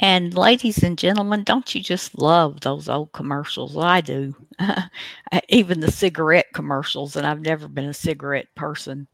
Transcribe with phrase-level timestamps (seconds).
[0.00, 3.76] And ladies and gentlemen, don't you just love those old commercials?
[3.76, 4.34] I do.
[5.48, 9.06] Even the cigarette commercials, and I've never been a cigarette person.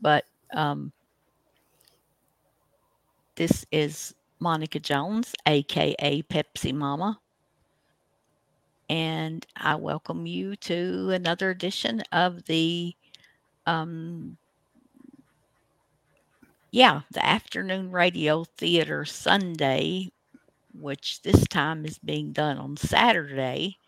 [0.00, 0.92] But um,
[3.36, 7.18] this is Monica Jones, aka Pepsi Mama.
[8.90, 12.94] And I welcome you to another edition of the
[13.66, 14.36] um,
[16.72, 20.08] yeah, the afternoon radio theater Sundae,
[20.74, 23.78] which this time is being done on Saturday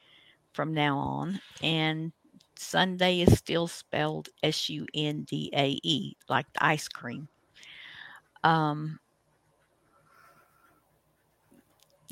[0.54, 1.40] from now on.
[1.62, 2.12] And
[2.56, 7.28] Sundae is still spelled S U N D A E, like the ice cream.
[8.44, 8.98] Um,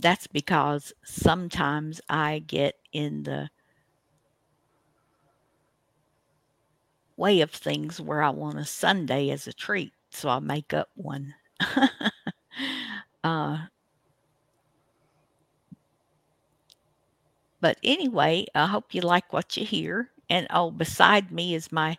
[0.00, 3.50] that's because sometimes I get in the
[7.16, 10.88] way of things where I want a sundae as a treat so I'll make up
[10.94, 11.34] one.
[13.24, 13.58] uh,
[17.60, 20.10] but anyway, I hope you like what you hear.
[20.28, 21.98] And oh, beside me is my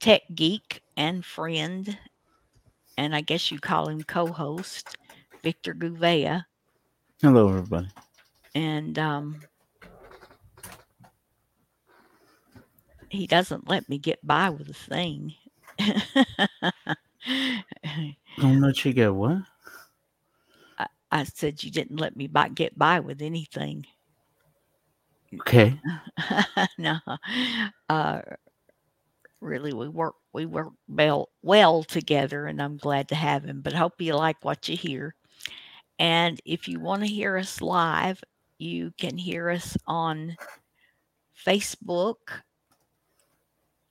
[0.00, 1.98] tech geek and friend,
[2.96, 4.96] and I guess you call him co host,
[5.42, 6.44] Victor Gouveia.
[7.22, 7.88] Hello, everybody.
[8.54, 9.40] And um,
[13.08, 15.34] he doesn't let me get by with a thing.
[18.38, 19.38] Don't let you get what?
[20.78, 23.86] I, I said you didn't let me by, get by with anything.
[25.40, 25.78] Okay.
[26.78, 26.98] no.
[27.88, 28.20] Uh,
[29.40, 33.60] really, we work we work well well together, and I'm glad to have him.
[33.60, 35.14] But hope you like what you hear.
[35.98, 38.22] And if you want to hear us live,
[38.58, 40.36] you can hear us on
[41.46, 42.16] Facebook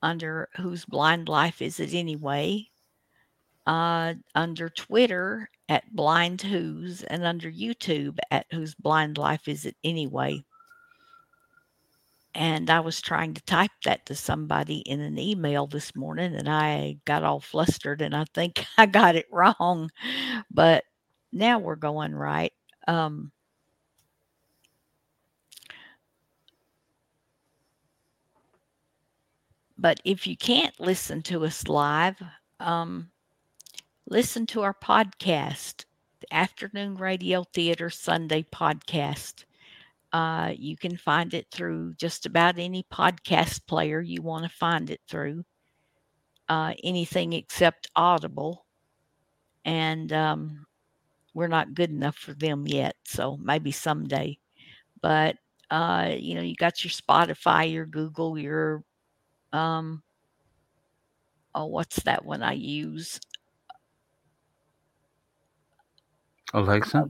[0.01, 2.67] under Whose Blind Life Is It Anyway?
[3.65, 9.75] Uh, under Twitter at Blind Who's and under YouTube at Whose Blind Life Is It
[9.83, 10.43] Anyway?
[12.35, 16.49] And I was trying to type that to somebody in an email this morning and
[16.49, 19.91] I got all flustered and I think I got it wrong.
[20.51, 20.83] But
[21.31, 22.53] now we're going right.
[22.87, 23.31] Um,
[29.77, 32.21] but if you can't listen to us live,
[32.59, 33.09] um,
[34.07, 35.85] listen to our podcast,
[36.19, 39.45] the Afternoon Radio Theater Sundae podcast.
[40.11, 44.89] Uh, you can find it through just about any podcast player you want to find
[44.89, 45.43] it through,
[46.49, 48.65] uh, anything except Audible.
[49.65, 50.65] And um,
[51.33, 54.37] we're not good enough for them yet, so maybe someday.
[55.01, 55.37] But
[55.71, 58.83] uh, you know, you got your Spotify, your Google, your
[59.53, 60.03] um,
[61.55, 63.19] oh, what's that one I use?
[66.53, 67.09] Alexa?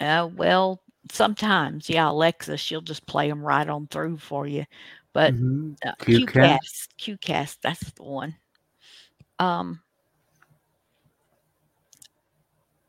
[0.00, 0.80] Uh, well,
[1.10, 4.64] sometimes, yeah, Alexa, she'll just play them right on through for you.
[5.12, 5.74] But mm-hmm.
[5.86, 8.34] uh, QCast, QCast, that's the one.
[9.38, 9.80] Um,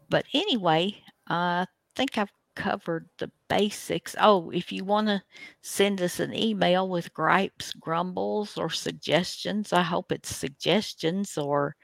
[0.09, 0.95] but anyway,
[1.27, 4.15] I think I've covered the basics.
[4.19, 5.21] Oh, if you want to
[5.61, 11.75] send us an email with gripes, grumbles, or suggestions, I hope it's suggestions or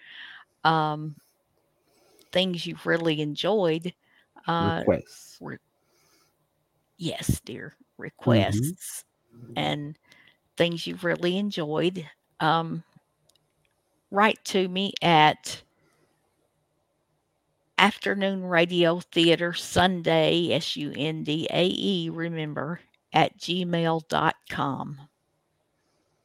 [0.63, 1.15] um,
[2.31, 3.93] things you've really enjoyed.
[4.47, 5.37] Uh, requests.
[5.41, 5.57] Re-
[6.97, 7.75] yes, dear.
[7.75, 8.01] Mm-hmm.
[8.03, 9.03] Requests
[9.35, 9.53] mm-hmm.
[9.55, 9.97] and
[10.57, 12.07] things you've really enjoyed.
[12.39, 12.83] Um,
[14.09, 15.61] write to me at
[17.77, 22.79] Afternoon Radio Theater Sundae, S U N D A E, remember,
[23.13, 24.99] at gmail.com.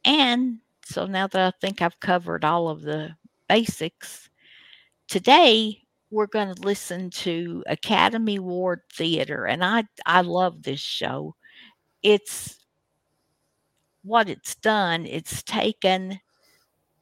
[0.05, 3.15] And so now that I think I've covered all of the
[3.49, 4.29] basics,
[5.07, 11.35] today we're going to listen to Academy Award Theater, and I I love this show.
[12.03, 12.57] It's
[14.03, 15.05] what it's done.
[15.05, 16.19] It's taken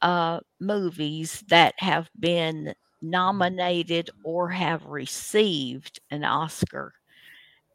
[0.01, 6.93] uh, movies that have been nominated or have received an Oscar,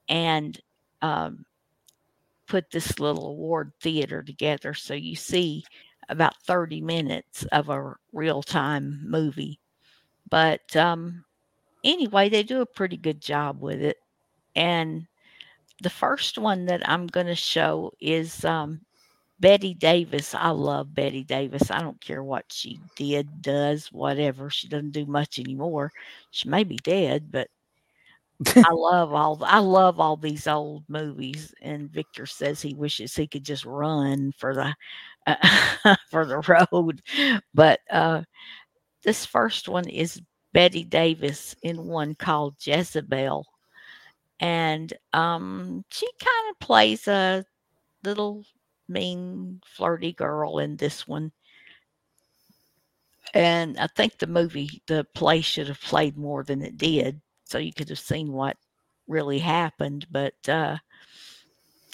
[0.08, 0.60] and
[1.02, 1.44] um,
[2.46, 4.74] put this little award theater together.
[4.74, 5.64] So you see
[6.08, 9.59] about 30 minutes of a real time movie
[10.30, 11.24] but um,
[11.84, 13.98] anyway, they do a pretty good job with it.
[14.56, 15.06] And
[15.82, 18.80] the first one that I'm going to show is um,
[19.40, 20.34] Bette Davis.
[20.34, 21.70] I love Bette Davis.
[21.70, 24.50] I don't care what she did, does, whatever.
[24.50, 25.92] She doesn't do much anymore.
[26.30, 27.48] She may be dead, but
[28.64, 31.54] I love all I love all these old movies.
[31.62, 34.74] And Victor says he wishes he could just run for the
[35.26, 36.38] uh, for the
[36.72, 37.02] road.
[37.54, 38.22] But uh,
[39.02, 40.20] this first one is
[40.52, 43.46] Bette Davis in one called Jezebel,
[44.40, 47.44] and um, she kind of plays a
[48.04, 48.44] little
[48.90, 51.32] mean, flirty girl in this one.
[53.32, 57.58] And I think the movie, the play should have played more than it did, so
[57.58, 58.56] you could have seen what
[59.06, 60.06] really happened.
[60.10, 60.78] But uh,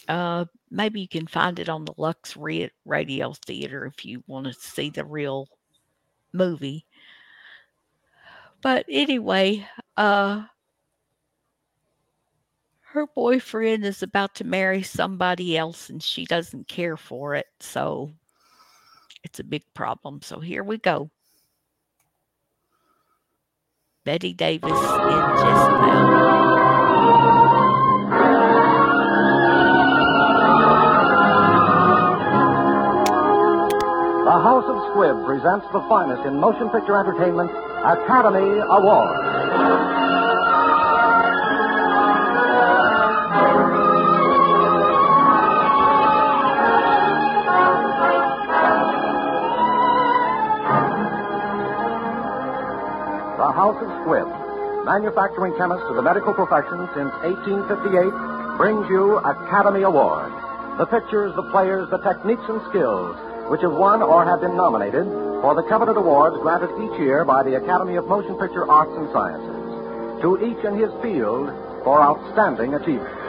[0.08, 4.54] uh, maybe you can find it on the Lux Radio Theater if you want to
[4.54, 5.48] see the real
[6.32, 6.85] movie.
[8.62, 9.66] But anyway,
[9.96, 10.44] uh,
[12.80, 17.46] her boyfriend is about to marry somebody else and she doesn't care for it.
[17.60, 18.10] So
[19.22, 20.22] it's a big problem.
[20.22, 21.10] So here we go.
[24.04, 26.65] Bette Davis in Jezebel.
[34.36, 37.50] The House of Squibb presents the finest in motion picture entertainment,
[37.80, 39.16] Academy Award.
[53.38, 59.80] The House of Squibb, manufacturing chemist of the medical profession since 1858, brings you Academy
[59.80, 60.30] Award.
[60.76, 63.16] The pictures, the players, the techniques and skills
[63.48, 65.06] which have won or have been nominated
[65.40, 69.08] for the coveted awards granted each year by the Academy of Motion Picture Arts and
[69.12, 70.22] Sciences.
[70.22, 71.52] To each in his field
[71.84, 73.25] for outstanding achievement.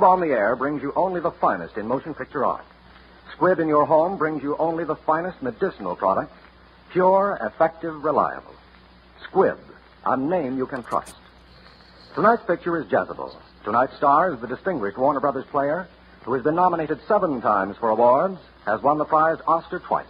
[0.00, 2.64] Squibb on the Air brings you only the finest in motion picture art.
[3.36, 6.32] Squibb in your home brings you only the finest medicinal products,
[6.90, 8.54] pure, effective, reliable.
[9.26, 9.58] Squibb,
[10.06, 11.14] a name you can trust.
[12.14, 13.36] Tonight's picture is Jezebel.
[13.62, 15.86] Tonight's star is the distinguished Warner Brothers player
[16.22, 20.06] who has been nominated seven times for awards, has won the prize Oscar twice.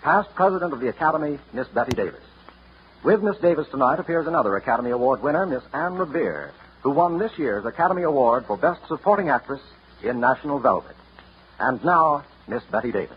[0.00, 2.24] Past president of the Academy, Miss Bette Davis.
[3.04, 7.32] With Miss Davis tonight appears another Academy Award winner, Miss Anne Revere, who won this
[7.36, 9.60] year's Academy Award for Best Supporting Actress
[10.02, 10.96] in National Velvet.
[11.58, 13.16] And now, Miss Bette Davis.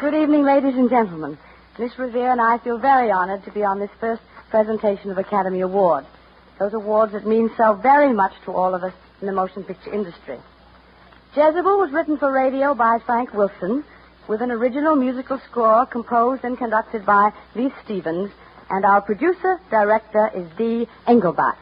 [0.00, 1.38] Good evening, ladies and gentlemen.
[1.78, 5.60] Miss Revere and I feel very honored to be on this first presentation of Academy
[5.60, 6.06] Awards.
[6.58, 9.92] Those awards that mean so very much to all of us in the motion picture
[9.92, 10.38] industry.
[11.34, 13.82] Jezebel was written for radio by Frank Wilson
[14.28, 18.30] with an original musical score composed and conducted by Leith Stevens,
[18.68, 21.56] and our producer director is Dee Engelbach.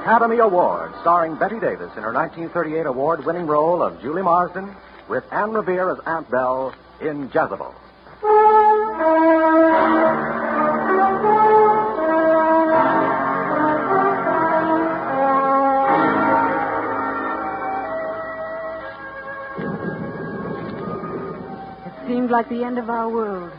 [0.00, 4.72] Academy Award, starring Bette Davis in her 1938 award winning role of Julie Marsden,
[5.08, 7.74] with Anne Revere as Aunt Belle in Jezebel.
[22.32, 23.52] Like the end of our world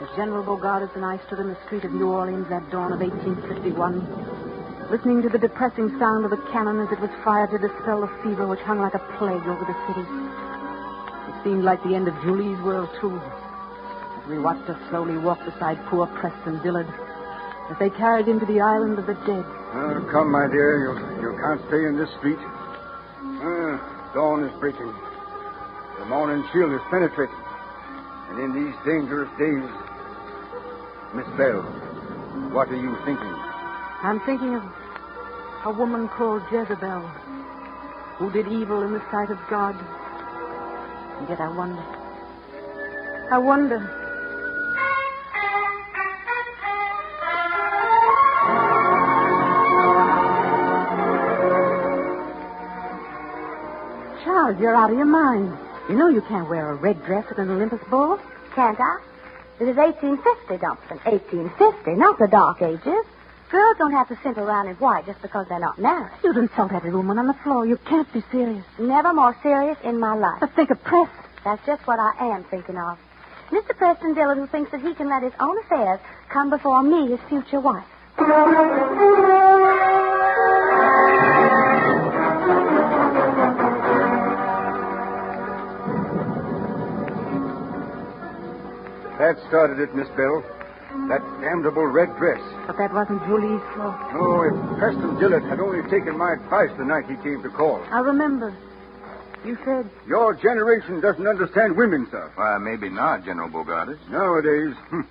[0.00, 3.00] as General Bogardus and I stood in the street of New Orleans that dawn of
[3.02, 8.06] 1851, listening to the depressing sound of the cannon as it was fired to dispel
[8.06, 10.06] the fever which hung like a plague over the city.
[10.06, 13.10] It seemed like the end of Julie's world, too.
[13.10, 16.86] As we watched her slowly walk beside poor Preston Dillard
[17.74, 19.42] as they carried him to the island of the dead.
[19.74, 20.78] Uh, come, my dear.
[20.78, 20.94] You,
[21.26, 22.38] you can't stay in this street.
[22.38, 23.82] Uh,
[24.14, 24.94] dawn is breaking.
[25.98, 27.41] The morning chill is penetrating.
[28.32, 29.68] And in these dangerous days,
[31.14, 31.60] Miss Bell,
[32.50, 33.34] what are you thinking?
[34.02, 34.64] I'm thinking of
[35.66, 37.02] a woman called Jezebel,
[38.16, 39.76] who did evil in the sight of God.
[41.18, 41.84] And yet I wonder.
[43.30, 43.80] I wonder.
[54.24, 55.61] Charles, you're out of your mind.
[55.88, 58.18] You know you can't wear a red dress at an Olympus ball.
[58.54, 59.00] can't I?
[59.58, 60.98] This is 1850, Dumpton.
[61.04, 63.04] 1850, not the Dark Ages.
[63.50, 66.12] Girls don't have to sit around in white just because they're not married.
[66.24, 67.66] You'd insult every woman on the floor.
[67.66, 68.64] You can't be serious.
[68.78, 70.40] Never more serious in my life.
[70.40, 71.24] But think of Preston.
[71.44, 72.98] That's just what I am thinking of.
[73.50, 73.76] Mr.
[73.76, 77.20] Preston Dillard, who thinks that he can let his own affairs come before me, his
[77.28, 77.84] future wife.
[89.22, 90.42] That started it, Miss Bell.
[91.06, 92.42] That damnable red dress.
[92.66, 93.94] But that wasn't Julie's fault.
[94.18, 97.80] Oh, if Preston Dillard had only taken my advice the night he came to call.
[97.92, 98.52] I remember.
[99.44, 102.32] You said Your generation doesn't understand women, sir.
[102.34, 103.96] Why, maybe not, General Bogardus.
[104.10, 105.02] Nowadays, hmm,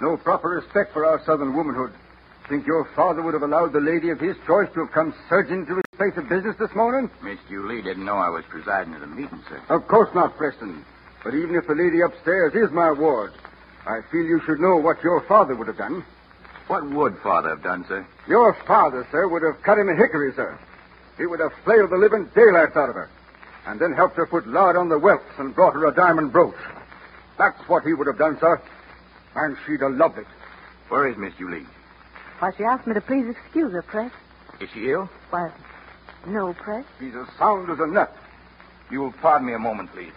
[0.00, 1.92] no proper respect for our southern womanhood.
[2.48, 5.66] Think your father would have allowed the lady of his choice to have come surging
[5.66, 7.10] to his place of business this morning?
[7.22, 9.60] Miss Julie didn't know I was presiding at a meeting, sir.
[9.68, 10.82] Of course not, Preston.
[11.22, 13.34] But even if the lady upstairs is my ward,
[13.86, 16.04] I feel you should know what your father would have done.
[16.68, 18.06] What would Father have done, sir?
[18.28, 20.56] Your father, sir, would have cut him in hickory, sir.
[21.18, 23.10] He would have flailed the living daylights out of her,
[23.66, 26.54] and then helped her put lard on the whelps and brought her a diamond brooch.
[27.38, 28.60] That's what he would have done, sir.
[29.34, 30.26] And she'd have loved it.
[30.88, 31.66] Where is Miss Julie?
[32.38, 34.10] why she asked me to please excuse her, Press.
[34.60, 35.10] Is she ill?
[35.30, 35.50] Why,
[36.26, 36.84] no, Press.
[36.98, 38.16] She's as sound as a nut.
[38.90, 40.12] You will pardon me a moment, please.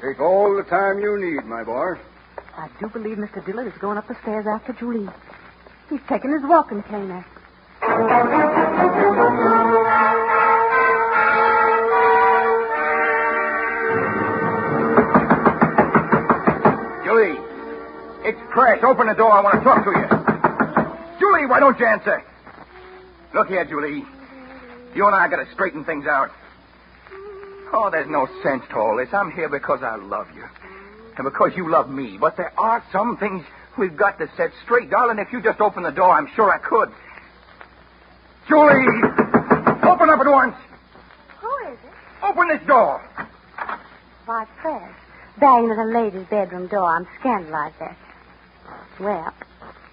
[0.00, 1.94] Take all the time you need, my boy.
[2.60, 3.42] I do believe Mr.
[3.46, 5.08] Dillard is going up the stairs after Julie.
[5.88, 7.24] He's taking his walking cane.
[17.02, 17.40] Julie!
[18.28, 18.84] It's Press.
[18.84, 19.32] Open the door.
[19.32, 21.18] I want to talk to you.
[21.18, 22.22] Julie, why don't you answer?
[23.32, 24.04] Look here, Julie.
[24.94, 26.28] You and I got to straighten things out.
[27.72, 29.08] Oh, there's no sense to all this.
[29.14, 30.44] I'm here because I love you.
[31.20, 32.16] And because you love me.
[32.18, 33.44] But there are some things
[33.76, 34.88] we've got to set straight.
[34.88, 36.88] Darling, if you just open the door, I'm sure I could.
[38.48, 38.86] Julie!
[39.84, 40.56] Open up at once!
[41.42, 42.24] Who is it?
[42.24, 43.06] Open this door!
[44.24, 44.94] Why, Fred.
[45.38, 46.86] Banging at a lady's bedroom door.
[46.86, 47.94] I'm scandalized at
[48.98, 49.04] you.
[49.04, 49.34] Well,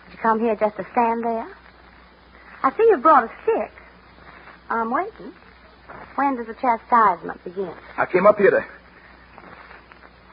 [0.05, 1.47] did you come here just to stand there?
[2.63, 3.71] I see you brought a stick.
[4.69, 5.33] I'm waiting.
[6.15, 7.73] When does the chastisement begin?
[7.97, 8.76] I came up here to.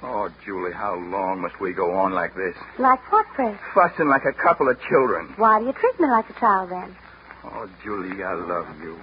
[0.03, 2.55] Oh, Julie, how long must we go on like this?
[2.79, 3.59] Like what, Fred?
[3.75, 5.33] Fussing like a couple of children.
[5.37, 6.95] Why do you treat me like a child then?
[7.45, 8.99] Oh, Julie, I love you.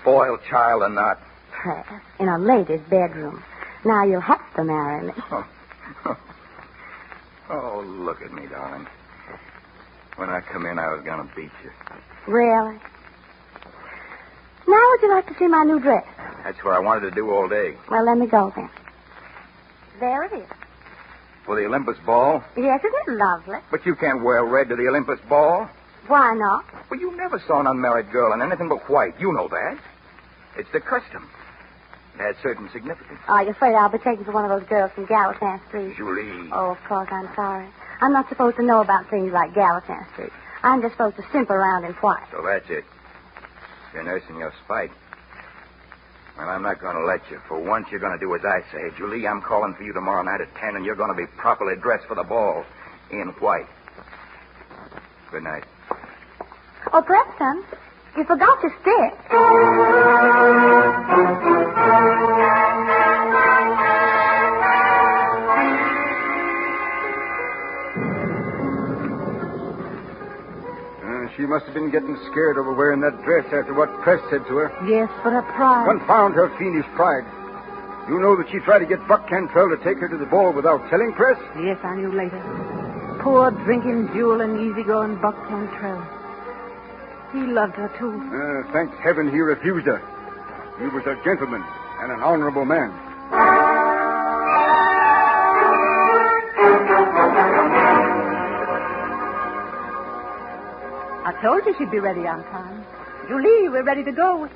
[0.00, 1.20] Spoiled child or not.
[1.62, 1.84] Fred,
[2.18, 3.42] in a lady's bedroom.
[3.84, 5.12] Now you'll have to marry me.
[5.30, 5.46] Oh.
[7.50, 8.86] oh, look at me, darling.
[10.16, 11.70] When I come in, I was going to beat you.
[12.32, 12.78] Really?
[14.68, 16.04] Now would you like to see my new dress?
[16.44, 17.74] That's what I wanted to do all day.
[17.90, 18.70] Well, let me go then.
[20.00, 20.48] There it is.
[21.44, 22.42] For the Olympus ball?
[22.56, 23.58] Yes, isn't it lovely?
[23.70, 25.68] But you can't wear red to the Olympus ball.
[26.06, 26.64] Why not?
[26.90, 29.14] Well, you never saw an unmarried girl in anything but white.
[29.20, 29.78] You know that.
[30.56, 31.28] It's the custom.
[32.14, 33.20] It has certain significance.
[33.28, 35.96] Are you afraid I'll be taken for one of those girls from Gallatin Street?
[35.96, 36.50] Julie.
[36.52, 37.68] Oh, of course, I'm sorry.
[38.00, 40.32] I'm not supposed to know about things like Gallatin Street.
[40.62, 42.26] I'm just supposed to simp around in white.
[42.32, 42.84] So that's it.
[43.94, 44.90] You're nursing your spite.
[46.40, 47.38] Well, I'm not going to let you.
[47.48, 48.96] For once, you're going to do as I say.
[48.96, 51.74] Julie, I'm calling for you tomorrow night at 10, and you're going to be properly
[51.82, 52.64] dressed for the ball
[53.10, 53.68] in white.
[55.30, 55.64] Good night.
[56.94, 57.62] Oh, Preston,
[58.16, 59.20] you forgot your stick.
[71.40, 74.60] She must have been getting scared over wearing that dress after what Press said to
[74.60, 74.68] her.
[74.84, 75.88] Yes, but her pride.
[75.88, 77.24] Confound her fiendish pride.
[78.12, 80.52] You know that she tried to get Buck Cantrell to take her to the ball
[80.52, 81.40] without telling Press?
[81.56, 82.36] Yes, I knew later.
[83.24, 86.04] Poor drinking jewel and easygoing Buck Cantrell.
[87.32, 88.12] He loved her, too.
[88.12, 90.02] Uh, thank heaven he refused her.
[90.76, 91.64] He was a gentleman
[92.04, 92.92] and an honorable man.
[101.42, 102.84] Told you she'd be ready on time.
[103.28, 104.48] Julie, we're ready to go.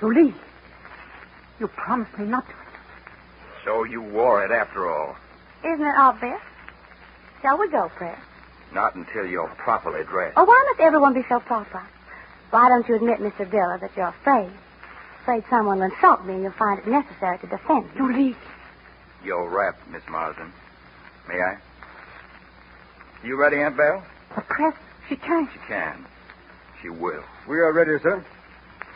[0.00, 0.34] Julie,
[1.60, 2.54] you promised me not to.
[3.64, 5.16] So you wore it after all.
[5.64, 6.40] Isn't it obvious?
[7.40, 8.18] Shall we go, Fred?
[8.72, 10.34] Not until you're properly dressed.
[10.36, 11.82] Oh, why must everyone be so proper?
[12.50, 13.50] Why don't you admit, Mr.
[13.50, 14.50] Dillard, that you're afraid?
[15.22, 17.90] Afraid someone will insult me and you'll find it necessary to defend me.
[17.96, 18.36] Julie.
[19.24, 20.52] You're wrapped, Miss Marsden.
[21.28, 21.56] May I?
[23.24, 24.04] You ready, Aunt Belle?
[24.34, 24.74] The press,
[25.08, 25.48] she can't.
[25.52, 26.06] She can.
[26.80, 27.22] She will.
[27.48, 28.24] We are ready, sir.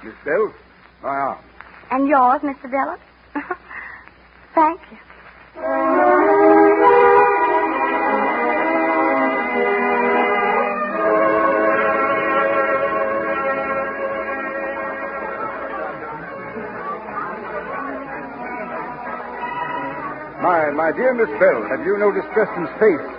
[0.04, 0.54] Miss Bell,
[1.02, 1.38] my arm.
[1.90, 2.70] And yours, Mr.
[2.70, 2.98] Dillon.
[4.54, 4.98] Thank you.
[20.40, 23.18] My, my dear Miss Bell, have you no distress in face?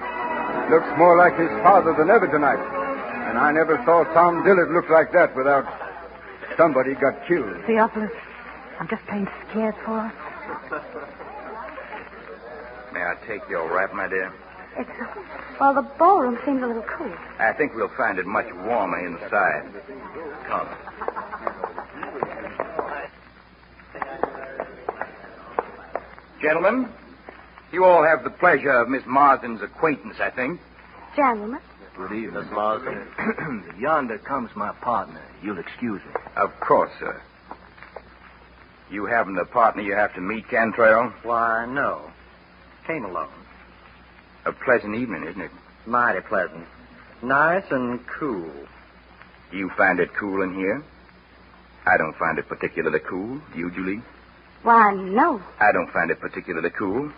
[0.72, 2.79] Looks more like his father than ever tonight.
[3.30, 5.64] And I never saw Tom Dillard look like that without
[6.58, 7.64] somebody got killed.
[7.68, 8.12] Theophilus,
[8.80, 10.14] I'm just plain scared for us.
[12.92, 14.34] May I take your wrap, my dear?
[14.78, 14.90] It's,
[15.60, 17.14] well, the ballroom seems a little cool.
[17.38, 19.64] I think we'll find it much warmer inside.
[20.48, 20.68] Come.
[26.42, 26.90] Gentlemen,
[27.72, 30.60] you all have the pleasure of Miss Marsden's acquaintance, I think.
[31.16, 31.60] Gentlemen,
[32.00, 33.74] Good evening, Miss Marsden.
[33.78, 35.22] Yonder comes my partner.
[35.44, 36.14] You'll excuse me.
[36.38, 37.22] Of course, sir.
[38.90, 41.12] You haven't a partner you have to meet, Cantrell?
[41.24, 42.10] Why, no.
[42.88, 43.28] Came alone.
[44.46, 45.52] A pleasant evening, isn't it?
[45.86, 46.66] Mighty pleasant.
[47.22, 48.50] Nice and cool.
[49.52, 50.82] You find it cool in here?
[51.86, 53.42] I don't find it particularly cool.
[53.52, 54.02] Do you, Julie?
[54.64, 55.42] why, no.
[55.60, 57.12] I don't find it particularly cool.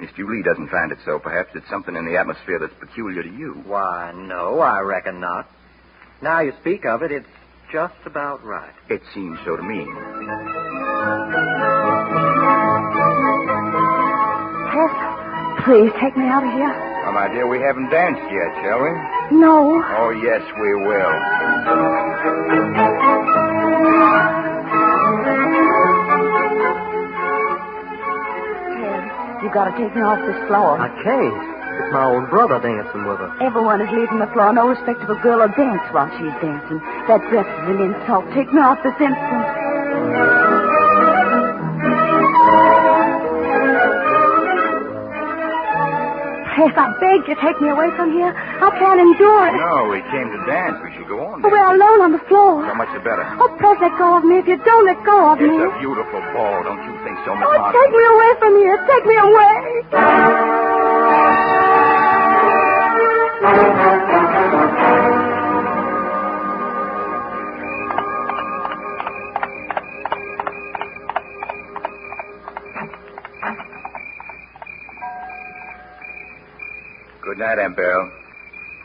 [0.00, 1.18] Miss Julie doesn't find it so.
[1.18, 3.52] Perhaps it's something in the atmosphere that's peculiar to you.
[3.66, 5.46] Why, no, I reckon not.
[6.22, 7.28] Now you speak of it, it's
[7.70, 8.72] just about right.
[8.88, 9.84] It seems so to me.
[14.72, 14.94] Tess,
[15.64, 16.72] please take me out of here.
[17.04, 18.90] Well, my dear, we haven't danced yet, shall we?
[19.38, 19.82] No.
[19.84, 22.59] Oh, yes, we will.
[29.50, 30.78] You gotta take me off this floor.
[30.78, 31.34] I can't.
[31.82, 33.34] It's my own brother dancing with her.
[33.42, 34.52] Everyone is leaving the floor.
[34.52, 36.78] No respectable girl will dance while she's dancing.
[37.10, 38.30] That dress is an insult.
[38.30, 40.39] Take me off this instant.
[46.56, 48.34] Tess, I beg you, take me away from here.
[48.34, 49.54] I can't endure it.
[49.54, 50.76] No, we came to dance.
[50.82, 51.40] We should go on.
[51.44, 52.66] Oh, we're alone on the floor.
[52.66, 53.22] So much the better.
[53.38, 54.42] Oh, please let go of me.
[54.42, 55.56] If you don't let go of It's me.
[55.62, 57.70] a beautiful ball, don't you think so, Miss Oh, Marsden?
[57.78, 58.76] take me away from here.
[58.90, 60.60] Take me away.
[77.40, 78.10] Good night, Aunt Beryl.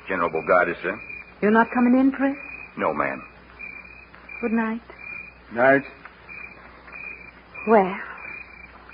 [0.08, 0.98] General Bogardus, sir.
[1.42, 2.38] You're not coming in, Press?
[2.78, 3.22] No, ma'am.
[4.40, 4.80] Good night.
[5.52, 5.84] Night.
[7.68, 8.00] Well,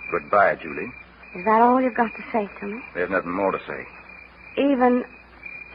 [0.10, 0.92] Goodbye, Julie.
[1.36, 2.82] is that all you've got to say to me?
[2.96, 3.86] There's nothing more to say.
[4.58, 5.06] Even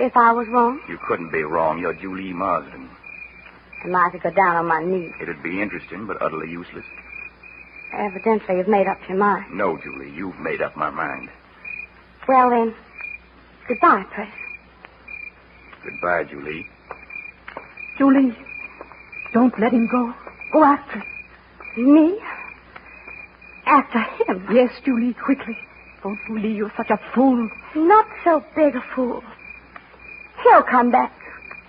[0.01, 0.81] if I was wrong?
[0.89, 1.79] You couldn't be wrong.
[1.79, 2.91] You're Julie Marsden.
[3.85, 5.13] Am I to go down on my knees?
[5.23, 6.85] It'd be interesting, but utterly useless.
[7.93, 9.45] Evidently, you've made up your mind.
[9.55, 11.29] No, Julie, you've made up my mind.
[12.27, 12.75] Well, then,
[13.69, 14.33] goodbye, Press.
[15.85, 16.67] Goodbye, Julie.
[17.99, 18.37] Julie,
[19.33, 20.13] don't let him go.
[20.53, 20.99] Go after
[21.77, 21.95] him.
[21.95, 22.19] Me?
[23.67, 24.47] After him?
[24.53, 25.57] Yes, Julie, quickly.
[26.05, 27.49] Oh, Julie, you're such a fool.
[27.75, 29.23] Not so big a fool.
[30.43, 31.13] He'll come back.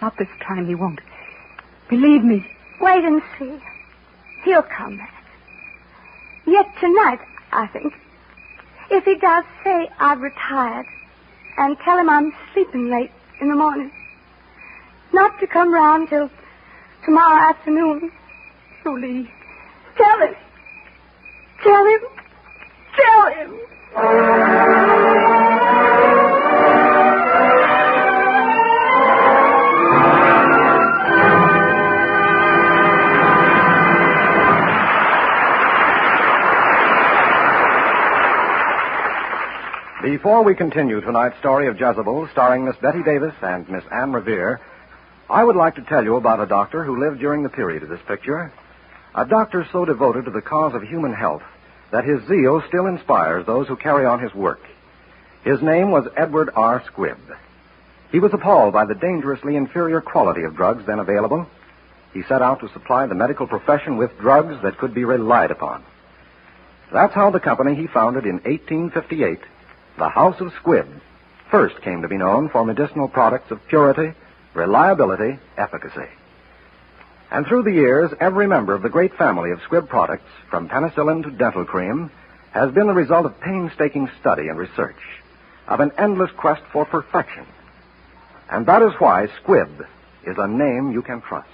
[0.02, 1.02] Not this time, he won't.
[1.90, 2.46] Believe me.
[2.80, 3.58] Wait and see.
[4.44, 5.14] He'll come back.
[6.46, 7.20] Yet tonight,
[7.52, 7.94] I think.
[8.90, 10.86] If he does, say I've retired.
[11.58, 13.92] And tell him I'm sleeping late in the morning.
[15.14, 16.30] Not to come round till
[17.04, 18.12] tomorrow afternoon.
[18.84, 19.30] Julie.
[19.98, 20.36] Tell him.
[21.64, 22.00] Tell him.
[22.96, 23.60] Tell him.
[40.12, 44.62] Before we continue tonight's story of Jezebel, starring Miss Bette Davis and Miss Anne Revere,
[45.30, 47.90] I would like to tell you about a doctor who lived during the period of
[47.90, 48.54] this picture.
[49.16, 51.42] A doctor so devoted to the cause of human health
[51.92, 54.62] that his zeal still inspires those who carry on his work.
[55.44, 56.82] His name was Edward R.
[56.90, 57.20] Squibb.
[58.10, 61.48] He was appalled by the dangerously inferior quality of drugs then available.
[62.14, 65.84] He set out to supply the medical profession with drugs that could be relied upon.
[66.94, 69.42] That's how the company he founded in 1858,
[69.98, 70.88] the House of Squibb,
[71.50, 74.14] first came to be known for medicinal products of purity,
[74.54, 76.08] reliability, efficacy.
[77.32, 81.24] And through the years, every member of the great family of Squibb products, from penicillin
[81.24, 82.12] to dental cream,
[82.52, 85.02] has been the result of painstaking study and research,
[85.68, 87.46] of an endless quest for perfection.
[88.50, 89.86] And that is why Squibb
[90.26, 91.50] is a name you can trust.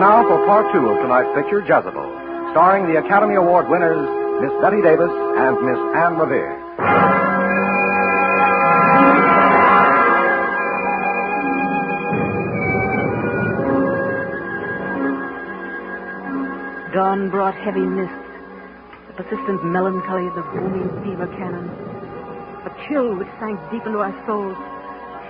[0.00, 2.08] now for part two of tonight's picture, Jezebel,
[2.52, 4.00] starring the Academy Award winners,
[4.40, 6.56] Miss Bette Davis and Miss Anne Revere.
[16.94, 18.16] Dawn brought heavy mists,
[19.06, 21.68] the persistent melancholy of the booming fever cannon,
[22.64, 24.56] a chill which sank deep into our souls.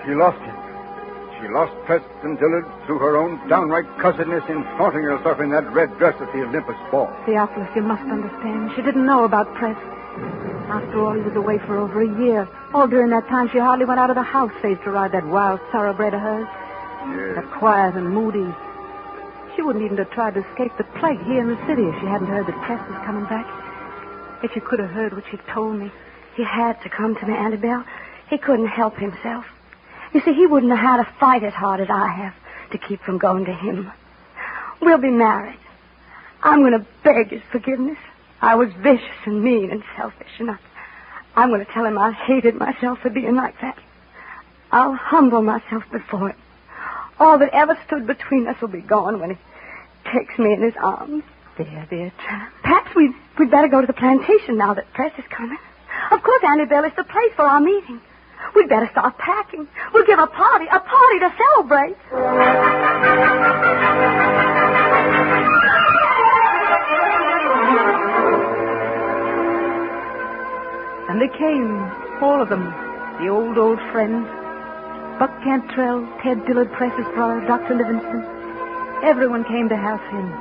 [0.07, 0.70] She lost it.
[1.51, 5.91] She lost Preston Dillard through her own downright cussedness in flaunting herself in that red
[5.99, 7.11] dress at the Olympus ball.
[7.27, 8.71] Theophilus, you must understand.
[8.77, 9.77] She didn't know about Press.
[10.71, 12.49] After all, he was away for over a year.
[12.73, 15.27] All during that time, she hardly went out of the house save to ride that
[15.27, 16.47] wild thoroughbred of hers.
[17.11, 17.35] Yes.
[17.35, 18.55] That quiet and moody.
[19.57, 22.07] She wouldn't even have tried to escape the plague here in the city if she
[22.07, 23.47] hadn't heard that Press was coming back.
[24.45, 25.91] If you could have heard what she told me.
[26.37, 27.85] He had to come to me, Auntie Bell.
[28.29, 29.47] He couldn't help himself.
[30.13, 32.35] You see, he wouldn't have had to fight as hard as I have
[32.73, 33.91] to keep from going to him.
[34.81, 35.59] We'll be married.
[36.43, 37.99] I'm going to beg his forgiveness.
[38.41, 40.59] I was vicious and mean and selfish, and I,
[41.37, 43.79] I'm going to tell him I hated myself for being like that.
[44.73, 46.37] I'll humble myself before him.
[47.19, 49.37] All that ever stood between us will be gone when he
[50.11, 51.23] takes me in his arms.
[51.59, 52.53] There, there, child.
[52.63, 55.59] Perhaps we'd, we'd better go to the plantation now that Press is coming.
[56.11, 58.01] Of course, Annabelle is the place for our meeting.
[58.55, 59.67] We'd better start packing.
[59.93, 61.97] We'll give a party, a party to celebrate.
[71.11, 71.81] And they came,
[72.23, 72.65] all of them,
[73.21, 74.27] the old, old friends.
[75.19, 77.75] Buck Cantrell, Ted Dillard, Press's brother, Dr.
[77.75, 78.25] Livingston.
[79.03, 80.33] Everyone came to help him.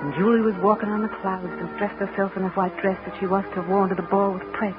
[0.00, 3.18] And Julie was walking on the clouds and dressed herself in a white dress that
[3.18, 4.76] she was to have worn to the ball with Press.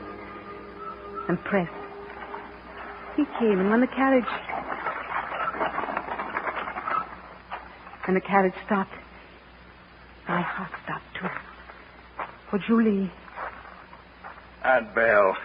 [1.28, 1.70] And Press.
[3.20, 4.24] He came, and when the carriage.
[8.08, 8.94] When the carriage stopped,
[10.26, 11.28] my heart stopped too.
[12.50, 13.12] For Julie,
[14.64, 15.36] Aunt Belle.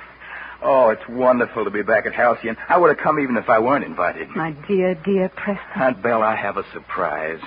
[0.62, 2.56] Oh, it's wonderful to be back at Halcyon.
[2.68, 4.28] I would have come even if I weren't invited.
[4.37, 5.66] my dear, dear Preston.
[5.74, 7.40] Aunt Belle, I have a surprise.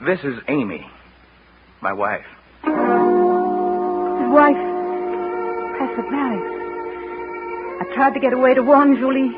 [0.00, 0.88] This is Amy,
[1.80, 2.24] my wife.
[2.62, 2.72] His
[4.30, 4.54] wife,
[5.96, 6.59] had married.
[7.80, 9.32] I tried to get away to warn Julie,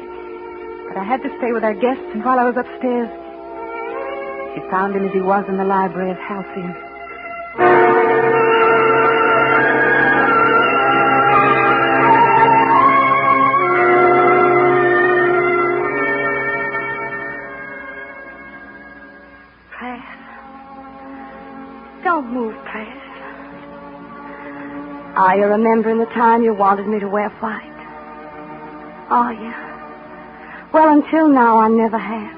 [0.89, 3.09] but I had to stay with our guests, and while I was upstairs,
[4.55, 6.75] she found him as he was in the library of Halcyon.
[19.71, 20.03] Press.
[22.03, 22.89] Don't move, Press.
[25.15, 27.72] Are you remembering the time you wanted me to wear white?
[29.13, 29.53] Oh, Are you?
[30.73, 32.33] Well, until now, I never have.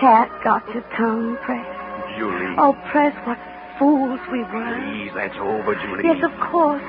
[0.00, 1.64] Cat got your tongue, Press.
[2.18, 2.56] Julie.
[2.58, 3.38] Oh, Press, what
[3.78, 4.74] fools we were.
[4.90, 6.02] Please, that's over, Julie.
[6.02, 6.82] Yes, of course.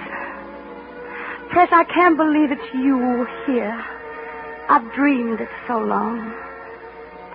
[1.51, 3.77] Press, I can't believe it's you here.
[4.69, 6.33] I've dreamed it so long.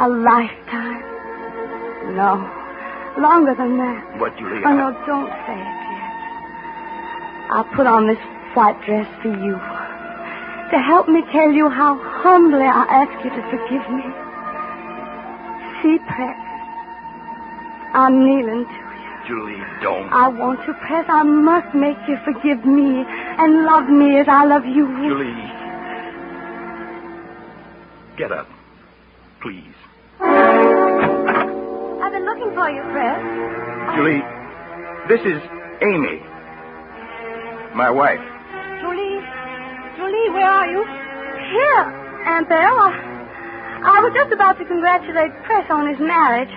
[0.01, 1.07] A lifetime.
[2.19, 2.35] No,
[3.23, 4.19] longer than that.
[4.19, 6.13] But, Julie, Oh, I- no, don't say it yet.
[7.55, 8.19] I'll put on this
[8.55, 9.55] white dress for you.
[10.71, 14.05] To help me tell you how humbly I ask you to forgive me.
[15.81, 16.37] See, Press.
[17.95, 18.85] I'm kneeling to you.
[19.27, 20.13] Julie, don't.
[20.13, 21.07] I want to, Press.
[21.09, 24.87] I must make you forgive me and love me as I love you.
[25.09, 25.49] Julie.
[28.19, 28.49] Get up.
[29.41, 29.75] Please.
[30.21, 33.23] I've been looking for you, Press.
[33.97, 34.23] Julie,
[35.09, 35.41] this is
[35.81, 36.21] Amy,
[37.75, 38.38] my wife.
[40.33, 40.85] Where are you?
[40.85, 41.83] Here,
[42.27, 42.59] Aunt Belle.
[42.61, 42.93] I,
[43.85, 46.53] I was just about to congratulate Press on his marriage.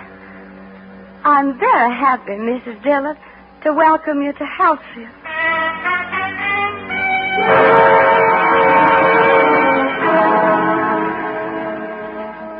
[1.23, 2.83] I'm very happy, Mrs.
[2.83, 3.17] Dillard,
[3.63, 5.11] to welcome you to Halcyon.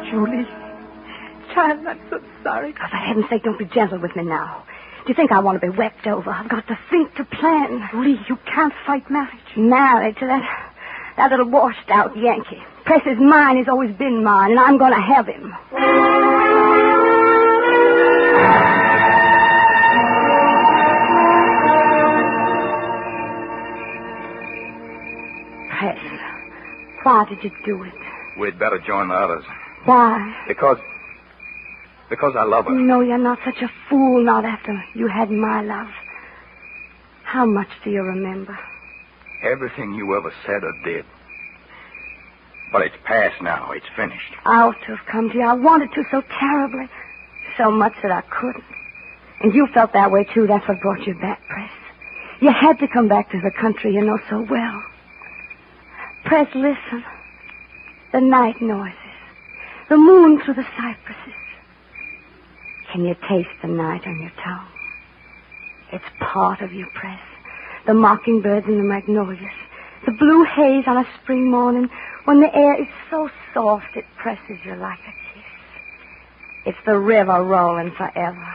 [0.10, 0.45] Julie,
[1.54, 2.74] child, I'm so sorry.
[2.76, 4.63] Oh, for heaven's sake, don't be gentle with me now.
[5.06, 6.30] Do you think I want to be wept over?
[6.30, 7.89] I've got to think to plan.
[7.91, 9.58] Julie, you can't fight marriage.
[9.58, 10.17] Marriage?
[10.21, 10.70] that,
[11.21, 12.62] that little washed out Yankee.
[12.84, 15.53] Press is mine, he's always been mine, and I'm going to have him.
[25.77, 25.99] Press,
[27.03, 27.93] why did you do it?
[28.39, 29.43] We'd better join the others.
[29.86, 30.43] Why?
[30.47, 30.77] Because.
[32.10, 32.71] Because I love her.
[32.71, 35.88] No, you're not such a fool, not after you had my love.
[37.23, 38.57] How much do you remember?
[39.43, 41.06] Everything you ever said or did.
[42.71, 43.71] But it's past now.
[43.71, 44.34] It's finished.
[44.45, 45.43] I ought to have come to you.
[45.43, 46.88] I wanted to so terribly.
[47.58, 48.63] So much that I couldn't.
[49.41, 50.47] And you felt that way, too.
[50.47, 51.71] That's what brought you back, Press.
[52.39, 54.84] You had to come back to the country you know so well.
[56.25, 57.04] Press, listen.
[58.13, 58.95] The night noises.
[59.89, 61.34] The moon through the cypresses.
[62.91, 64.67] Can you taste the night on your tongue?
[65.91, 67.19] It's part of you, Press.
[67.86, 69.54] The mockingbirds and the magnolias.
[70.06, 71.89] The blue haze on a spring morning
[72.26, 75.44] when the air is so soft it presses you like a kiss.
[76.65, 78.54] It's the river rolling forever.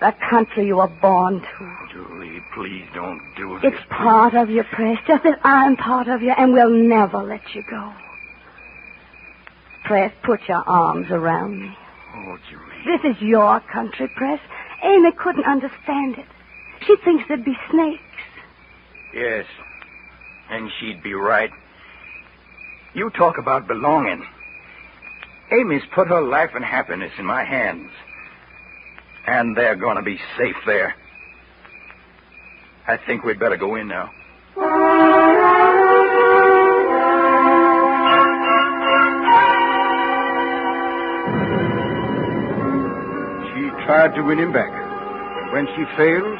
[0.00, 1.76] The country you were born to.
[1.92, 3.64] Julie, please don't do it.
[3.64, 7.54] It's part of you, Press, just as I'm part of you, and we'll never let
[7.54, 7.92] you go.
[9.84, 11.76] Press, put your arms around me.
[12.14, 12.98] Oh, Julie.
[12.98, 14.40] This is your country, Press.
[14.82, 16.26] Amy couldn't understand it.
[16.86, 18.02] She thinks there'd be snakes.
[19.14, 19.46] Yes.
[20.50, 21.50] And she'd be right.
[22.94, 24.26] You talk about belonging.
[25.50, 27.90] Amy's put her life and happiness in my hands.
[29.26, 30.94] And they're going to be safe there.
[32.86, 34.10] I think we'd better go in now.
[43.52, 44.72] She tried to win him back.
[44.72, 46.38] And when she failed,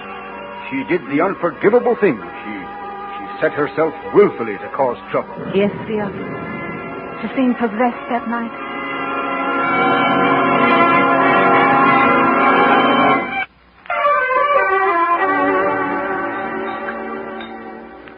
[0.70, 2.16] she did the unforgivable thing.
[2.16, 2.54] She
[3.42, 5.34] set herself willfully to cause trouble.
[5.52, 6.06] Yes, dear.
[7.20, 8.54] She seemed possessed that night.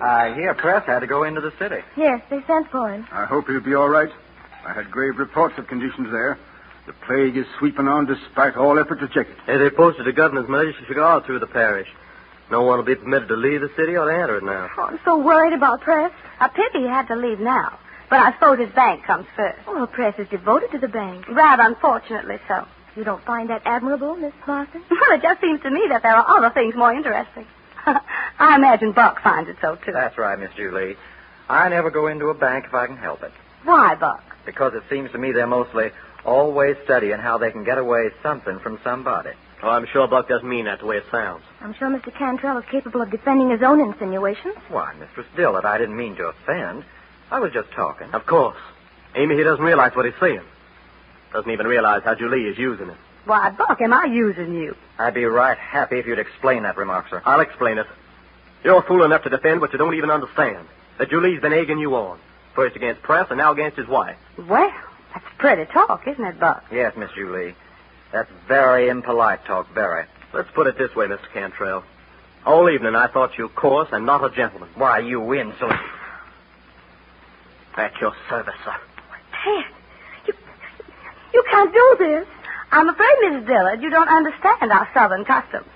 [0.05, 1.81] I hear Press had to go into the city.
[1.97, 3.07] Yes, they sent for him.
[3.11, 4.11] I hope he'll be all right.
[4.67, 6.39] I had grave reports of conditions there.
[6.87, 9.39] The plague is sweeping on despite all effort to check it.
[9.47, 11.89] Hey, they posted a governor's militia guard through the parish.
[12.51, 14.69] No one will be permitted to leave the city or to enter it now.
[14.77, 16.13] Oh, I'm so worried about Press.
[16.41, 17.79] A pity he had to leave now.
[18.11, 19.59] But I suppose his bank comes first.
[19.67, 21.27] Well, Press is devoted to the bank.
[21.29, 22.67] Rather unfortunately so.
[22.97, 24.83] You don't find that admirable, Miss Marsden?
[24.91, 27.47] Well, it just seems to me that there are other things more interesting.
[27.87, 29.93] I imagine Buck finds it so, too.
[29.93, 30.97] That's right, Miss Julie.
[31.49, 33.33] I never go into a bank if I can help it.
[33.65, 34.23] Why, Buck?
[34.47, 35.91] Because it seems to me they're mostly
[36.25, 39.31] always studying how they can get away something from somebody.
[39.65, 41.43] Oh, I'm sure Buck doesn't mean that the way it sounds.
[41.63, 42.15] I'm sure Mr.
[42.15, 44.57] Cantrell is capable of defending his own insinuations.
[44.69, 46.85] Why, Mistress Dillard, I didn't mean to offend.
[47.31, 48.11] I was just talking.
[48.13, 48.59] Of course.
[49.15, 50.43] Amy, he doesn't realize what he's saying.
[51.33, 52.99] Doesn't even realize how Julie is using him.
[53.25, 54.77] Why, Buck, am I using you?
[54.99, 57.23] I'd be right happy if you'd explain that remark, sir.
[57.25, 57.87] I'll explain it.
[58.65, 60.67] You're fool enough to defend what you don't even understand.
[60.99, 62.19] That Julie's been egging you on.
[62.55, 64.17] First against Press and now against his wife.
[64.37, 64.73] Well,
[65.15, 66.65] that's pretty talk, isn't it, Buck?
[66.71, 67.55] Yes, Miss Julie.
[68.15, 70.07] That's very impolite talk, very.
[70.33, 71.29] Let's put it this way, Mr.
[71.33, 71.83] Cantrell.
[72.47, 74.69] All evening I thought you coarse and not a gentleman.
[74.77, 75.69] Why, you win, so...
[77.77, 78.77] At your service, sir.
[79.43, 79.65] Ted,
[80.29, 80.35] you,
[81.33, 82.29] you can't do this.
[82.71, 83.47] I'm afraid, Mrs.
[83.49, 85.67] Dillard, you don't understand our southern customs.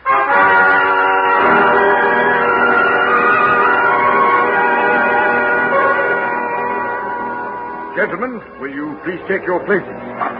[7.96, 10.37] Gentlemen, will you please take your places?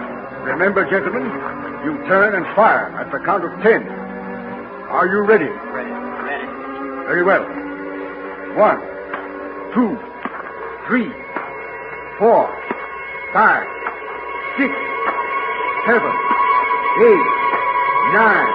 [0.49, 1.25] Remember, gentlemen,
[1.85, 3.83] you turn and fire at the count of ten.
[4.89, 5.45] Are you ready?
[5.45, 5.91] Ready.
[6.25, 6.47] Ready.
[7.07, 7.45] Very well.
[8.57, 8.81] One,
[9.75, 9.93] two,
[10.89, 11.13] three,
[12.19, 12.49] four,
[13.33, 13.69] five,
[14.57, 14.73] six,
[15.87, 16.13] seven,
[17.05, 17.27] eight,
[18.17, 18.49] nine,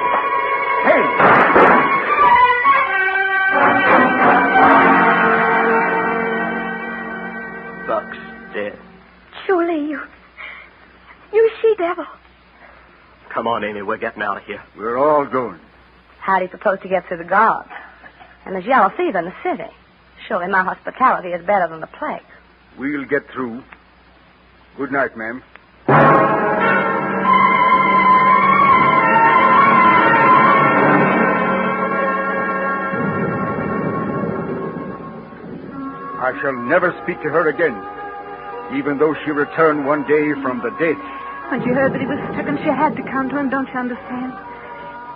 [0.84, 1.73] ten.
[11.94, 12.20] You she devil.
[13.30, 13.82] Come on, Amy.
[13.82, 14.62] We're getting out of here.
[14.78, 15.60] We're all going.
[16.20, 17.70] How do you propose to get through the guards?
[18.46, 19.72] And there's yellow fever in the city.
[20.28, 22.24] Surely my hospitality is better than the plague.
[22.78, 23.64] We'll get through.
[24.78, 25.44] Good night, ma'am.
[36.26, 37.76] I shall never speak to her again,
[38.78, 40.96] even though she return one day from the dead.
[41.52, 43.80] When she heard that he was stricken, she had to come to him, don't you
[43.80, 44.34] understand?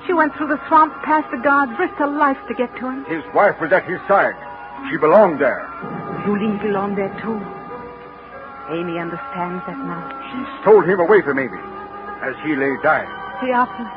[0.05, 3.05] She went through the swamp, past the guards, risked her life to get to him.
[3.05, 4.35] His wife was at his side.
[4.89, 5.67] She belonged there.
[6.23, 7.41] Julie belonged there, too.
[8.69, 10.03] Amy understands that now.
[10.31, 11.59] She stole him away from Amy
[12.21, 13.09] as he lay dying.
[13.41, 13.91] The Theophilus,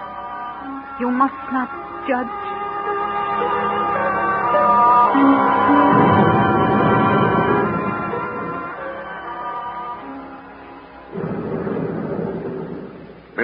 [1.01, 1.69] you must not
[2.07, 2.50] judge.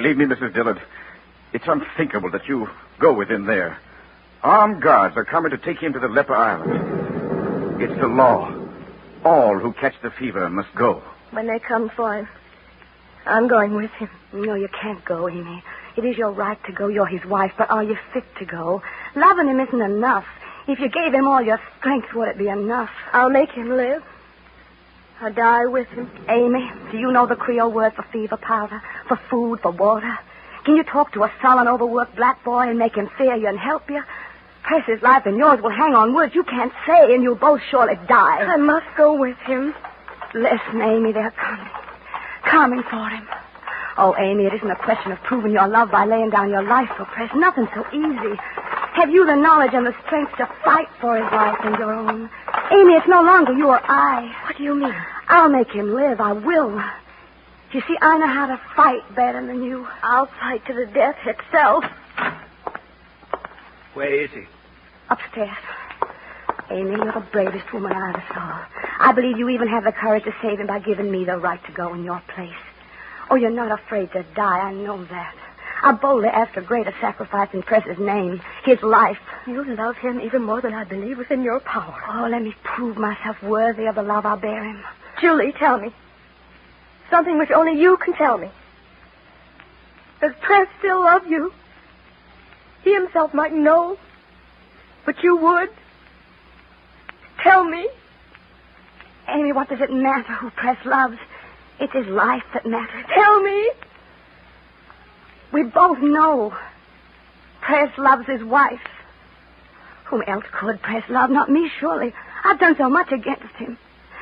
[0.07, 0.55] Believe me, Mrs.
[0.55, 0.81] Dillard,
[1.53, 2.69] it's unthinkable that you
[3.01, 3.77] go within there.
[4.45, 7.83] Armed guards are coming to take him to the Leper Island.
[7.83, 8.55] It's the law.
[9.25, 11.03] All who catch the fever must go.
[11.33, 12.29] When they come for him,
[13.27, 14.09] I'm going with him.
[14.33, 15.65] No, you can't go, Amy.
[15.97, 16.87] It is your right to go.
[16.87, 18.83] You're his wife, but are you fit to go?
[19.17, 20.27] Loving him isn't enough.
[20.69, 22.91] If you gave him all your strength, would it be enough?
[23.13, 24.05] I'll make him live.
[25.21, 26.11] I'll die with him.
[26.29, 30.19] Amy, do you know the Creole word for fever powder, for food, for water?
[30.65, 33.59] Can you talk to a sullen, overworked black boy and make him fear you and
[33.59, 34.03] help you?
[34.63, 37.95] Press's life and yours will hang on words you can't say, and you'll both surely
[38.09, 38.39] die.
[38.39, 39.75] I must go with him.
[40.35, 41.71] Listen, Amy, they're coming.
[42.43, 43.27] Coming for him.
[43.97, 46.91] Oh, Amy, it isn't a question of proving your love by laying down your life
[46.97, 47.31] for Press.
[47.35, 48.37] Nothing so easy.
[48.97, 52.31] Have you the knowledge and the strength to fight for his life and your own?
[52.73, 54.35] Amy, it's no longer you or I.
[54.47, 54.95] What do you mean?
[55.29, 56.19] I'll make him live.
[56.19, 56.83] I will.
[57.73, 59.87] You see, I know how to fight better than you.
[60.03, 61.85] I'll fight to the death itself.
[63.93, 64.45] Where is he?
[65.11, 65.59] Upstairs.
[66.71, 68.65] Amy, you're the bravest woman I ever saw.
[68.99, 71.63] I believe you even have the courage to save him by giving me the right
[71.67, 72.57] to go in your place.
[73.31, 74.61] Oh, you're not afraid to die.
[74.61, 75.35] I know that.
[75.83, 79.19] I boldly ask a greater sacrifice in Press's name, his life.
[79.47, 82.03] You love him even more than I believe within your power.
[82.09, 84.83] Oh, let me prove myself worthy of the love I'll bear him.
[85.21, 85.93] Julie, tell me.
[87.11, 88.51] Something which only you can tell me.
[90.21, 91.53] Does Press still love you?
[92.83, 93.99] He himself might know,
[95.05, 95.71] but you would.
[97.43, 97.89] Tell me.
[99.29, 101.19] Amy, what does it matter who Press loves?
[101.79, 103.05] It's his life that matters.
[103.15, 103.71] Tell me.
[105.57, 106.55] We both know.
[107.63, 108.87] Press loves his wife.
[110.05, 111.31] Whom else could Press love?
[111.31, 112.13] Not me, surely.
[112.45, 113.79] I've done so much against him.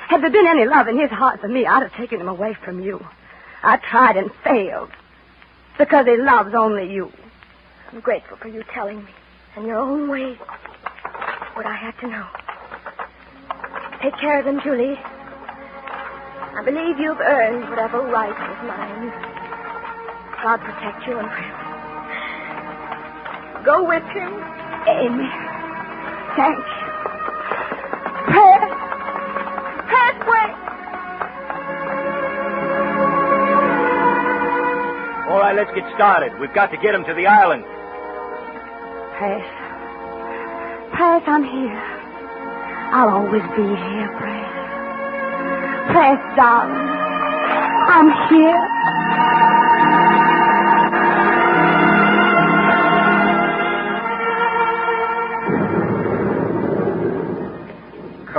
[0.07, 2.55] Had there been any love in his heart for me, I'd have taken him away
[2.55, 3.05] from you.
[3.65, 4.91] I tried and failed.
[5.77, 7.11] Because he loves only you.
[7.91, 9.11] I'm grateful for you telling me,
[9.57, 10.35] in your own way,
[11.55, 12.29] what I had to know.
[14.03, 15.01] Take care of them, Julie.
[16.55, 19.34] I believe you've earned whatever right is mine.
[20.45, 21.27] God protect you and.
[23.65, 24.29] Go with him.
[24.87, 25.25] Amy.
[26.37, 26.85] Thank you.
[30.29, 30.53] Wait.
[35.33, 36.39] All right, let's get started.
[36.39, 37.65] We've got to get him to the island.
[39.17, 39.49] Press.
[40.93, 41.83] Press, I'm here.
[42.93, 44.53] I'll always be here, Press.
[45.91, 46.77] Press, darling.
[47.89, 49.64] I'm here.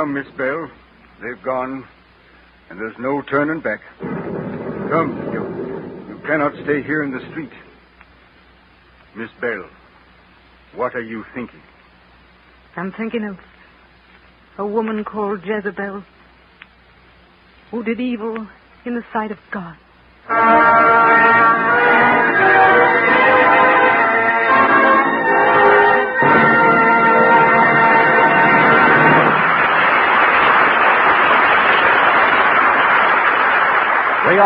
[0.05, 0.69] Come, Miss Bell.
[1.19, 1.83] They've gone,
[2.69, 3.81] and there's no turning back.
[3.99, 7.49] Come, you, you cannot stay here in the street.
[9.15, 9.67] Miss Bell,
[10.75, 11.59] what are you thinking?
[12.75, 13.39] I'm thinking of
[14.59, 16.03] a woman called Jezebel
[17.71, 18.47] who did evil
[18.85, 19.75] in the sight of God.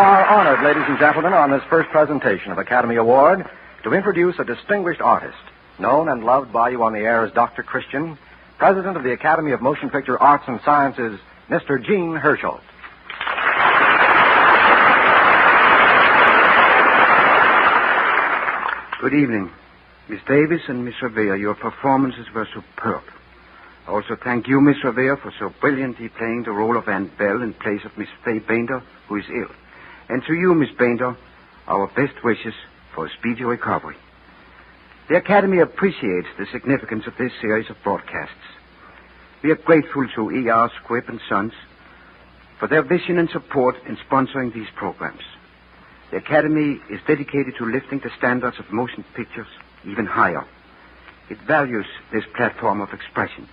[0.00, 3.44] Are honored, ladies and gentlemen, on this first presentation of Academy Award
[3.84, 5.36] to introduce a distinguished artist,
[5.78, 7.62] known and loved by you on the air as Dr.
[7.62, 8.16] Christian,
[8.56, 11.84] President of the Academy of Motion Picture Arts and Sciences, Mr.
[11.84, 12.62] Jean Hersholt.
[19.02, 19.50] Good evening.
[20.08, 23.02] Miss Davis and Miss Revere, your performances were superb.
[23.86, 27.42] I also thank you, Miss Revere, for so brilliantly playing the role of Aunt Bell
[27.42, 29.54] in place of Miss Fay Bainter, who is ill.
[30.10, 31.16] And to you, Miss Bainter,
[31.68, 32.54] our best wishes
[32.94, 33.94] for a speedy recovery.
[35.08, 38.34] The Academy appreciates the significance of this series of broadcasts.
[39.44, 40.68] We are grateful to E.R.
[40.82, 41.52] Squibb and Sons
[42.58, 45.22] for their vision and support in sponsoring these programs.
[46.10, 49.46] The Academy is dedicated to lifting the standards of motion pictures
[49.86, 50.44] even higher.
[51.30, 53.48] It values this platform of expression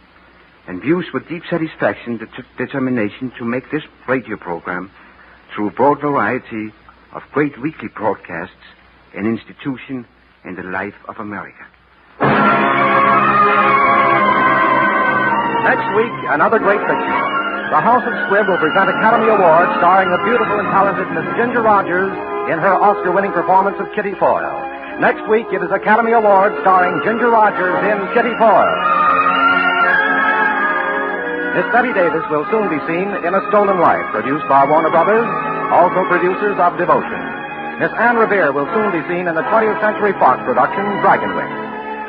[0.68, 4.92] and views with deep satisfaction the t- determination to make this radio program,
[5.58, 6.70] through broad variety
[7.18, 8.54] of great weekly broadcasts,
[9.18, 10.06] an institution
[10.46, 11.66] in the life of America.
[15.66, 17.22] Next week, another great picture.
[17.74, 21.66] The House of Squibb will present Academy Award starring the beautiful and talented Miss Ginger
[21.66, 22.14] Rogers
[22.54, 24.54] in her Oscar-winning performance of Kitty Foyle.
[25.02, 28.78] Next week, it is Academy Award starring Ginger Rogers in Kitty Foyle.
[31.58, 35.26] Miss Bette Davis will soon be seen in A Stolen Life, produced by Warner Brothers,
[35.72, 37.22] also producers of Devotion.
[37.80, 41.52] Miss Anne Revere will soon be seen in the 20th Century Fox production, Dragonwyck.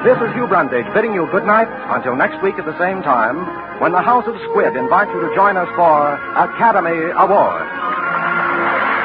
[0.07, 3.43] This is Hugh Brundage bidding you good night until next week at the same time
[3.83, 7.69] when the House of Squibb invites you to join us for Academy Awards.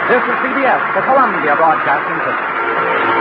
[0.08, 3.13] This is CBS, the Columbia Broadcasting System.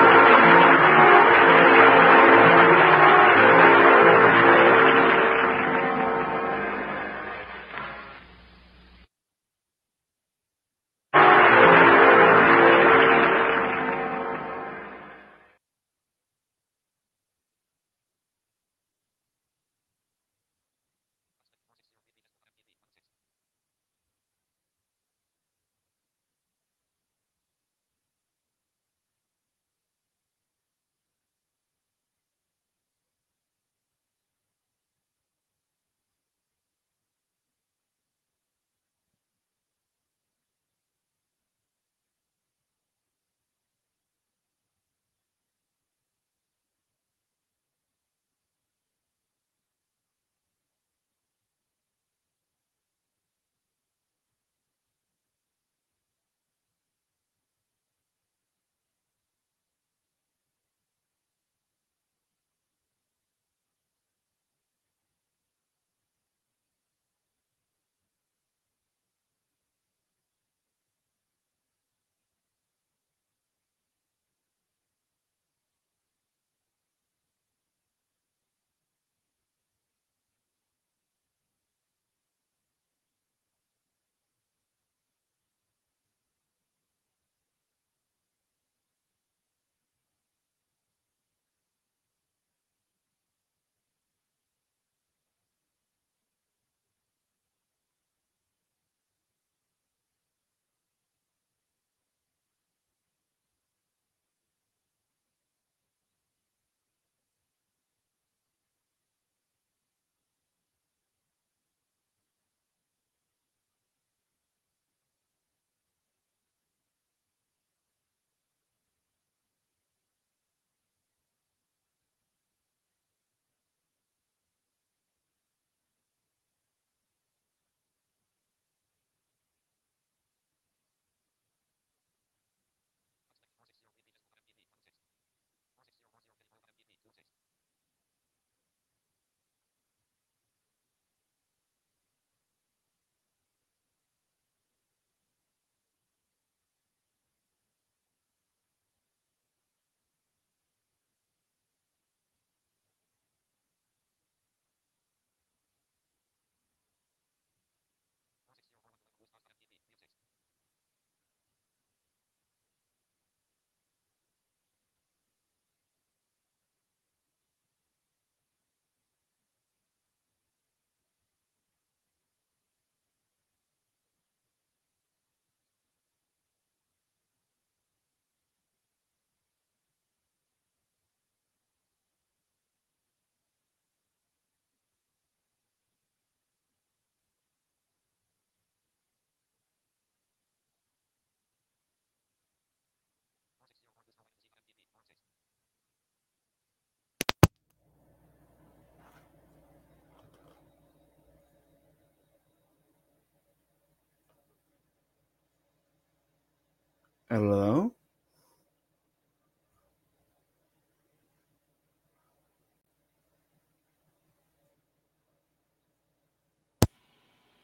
[207.33, 207.95] Hello?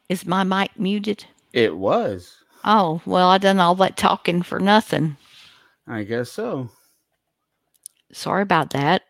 [0.09, 1.27] Is my mic muted?
[1.53, 2.39] It was.
[2.65, 5.19] Oh, well, I done all that talking for nothing.
[5.87, 6.71] I guess so.
[8.11, 9.03] Sorry about that.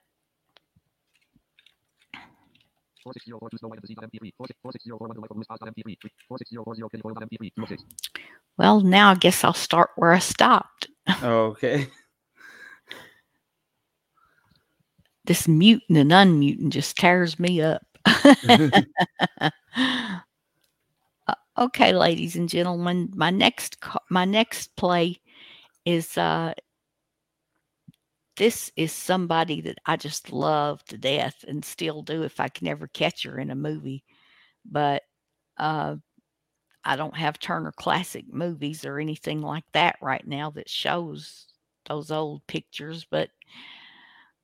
[8.57, 10.89] Well, now I guess I'll start where I stopped.
[11.23, 11.89] Okay.
[15.25, 17.83] This muting and unmuting just tears me up.
[21.29, 23.77] Uh, okay, ladies and gentlemen, my next
[24.11, 25.21] my next play
[25.85, 26.55] is uh
[28.39, 32.69] this is somebody that I just love to death and still do if I can
[32.69, 34.05] ever catch her in a movie.
[34.65, 35.03] But
[35.59, 35.97] uh
[36.85, 41.47] I don't have Turner Classic movies or anything like that right now that shows
[41.87, 43.31] those old pictures, but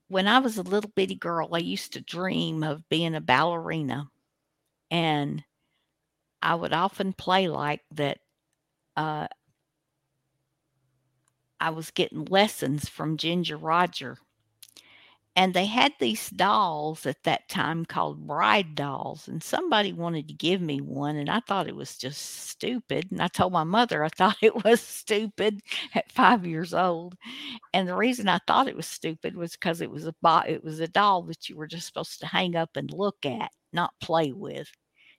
[0.07, 4.09] when I was a little bitty girl, I used to dream of being a ballerina.
[4.91, 5.43] And
[6.41, 8.19] I would often play like that
[8.95, 9.27] uh,
[11.59, 14.17] I was getting lessons from Ginger Roger.
[15.37, 19.27] And they had these dolls at that time called bride dolls.
[19.27, 21.17] And somebody wanted to give me one.
[21.17, 23.11] And I thought it was just stupid.
[23.11, 25.61] And I told my mother I thought it was stupid
[25.93, 27.15] at five years old.
[27.73, 30.13] And the reason I thought it was stupid was because it was a
[30.47, 33.51] it was a doll that you were just supposed to hang up and look at,
[33.73, 34.69] not play with.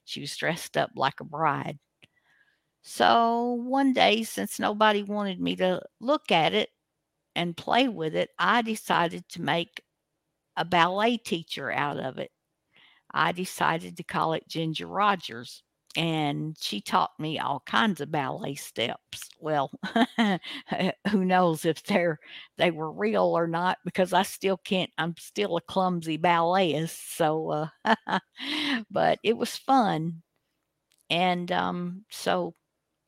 [0.05, 1.78] She was dressed up like a bride.
[2.89, 6.70] So one day, since nobody wanted me to look at it
[7.37, 9.82] and play with it, I decided to make
[10.57, 12.30] a ballet teacher out of it.
[13.12, 15.62] I decided to call it Ginger Rogers.
[15.97, 19.28] And she taught me all kinds of ballet steps.
[19.41, 19.72] Well,
[21.11, 22.18] who knows if they're
[22.59, 27.16] they were real or not because I still can't I'm still a clumsy balletist.
[27.16, 28.18] So uh,
[28.91, 30.22] but it was fun.
[31.11, 32.55] And um so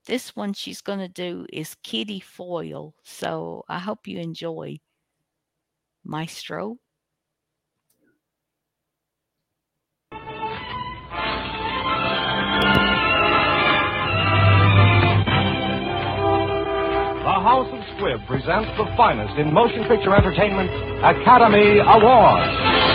[0.08, 2.94] this one she's going to do is Kitty Foyle.
[3.04, 4.78] So I hope you enjoy
[6.02, 6.78] Maestro.
[10.10, 10.18] The
[17.44, 20.70] House of Squibb presents the finest in motion picture entertainment
[21.04, 22.87] Academy Awards.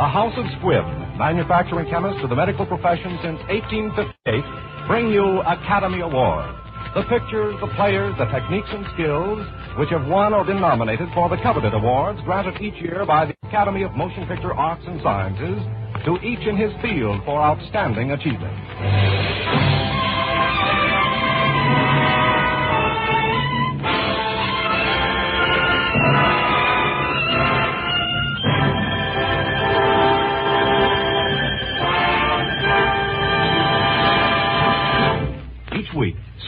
[0.00, 6.00] The House of Squibb, manufacturing chemists to the medical profession since 1858, bring you Academy
[6.00, 6.56] Awards.
[6.94, 9.44] The pictures, the players, the techniques and skills
[9.76, 13.34] which have won or been nominated for the coveted awards granted each year by the
[13.46, 15.60] Academy of Motion Picture Arts and Sciences
[16.06, 18.56] to each in his field for outstanding achievement.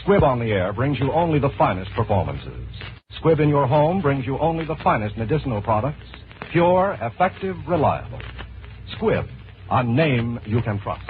[0.07, 2.67] Week, Squibb on the Air brings you only the finest performances.
[3.21, 6.05] Squibb in your home brings you only the finest medicinal products,
[6.51, 8.19] pure, effective, reliable.
[8.97, 9.29] Squibb,
[9.71, 11.09] a name you can trust.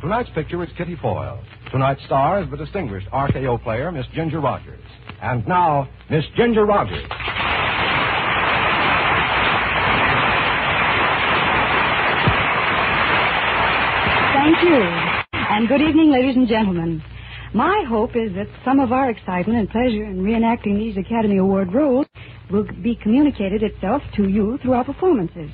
[0.00, 1.42] Tonight's picture is Kitty Foyle.
[1.70, 4.84] Tonight's star is the distinguished RKO player, Miss Ginger Rogers.
[5.22, 7.04] And now, Miss Ginger Rogers.
[14.34, 14.82] Thank you.
[15.32, 17.02] And good evening, ladies and gentlemen.
[17.54, 21.74] My hope is that some of our excitement and pleasure in reenacting these Academy Award
[21.74, 22.06] roles
[22.50, 25.50] will be communicated itself to you through our performances.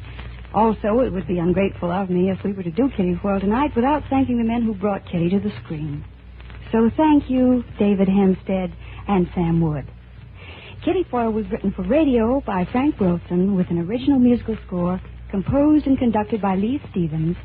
[0.54, 3.72] Also, it would be ungrateful of me if we were to do Kitty Foyle tonight
[3.74, 6.04] without thanking the men who brought Kitty to the screen.
[6.70, 8.72] So thank you, David Hempstead
[9.08, 9.90] and Sam Wood.
[10.84, 15.00] Kitty Foyle was written for radio by Frank Wilson with an original musical score
[15.32, 17.36] composed and conducted by Leith Stevens,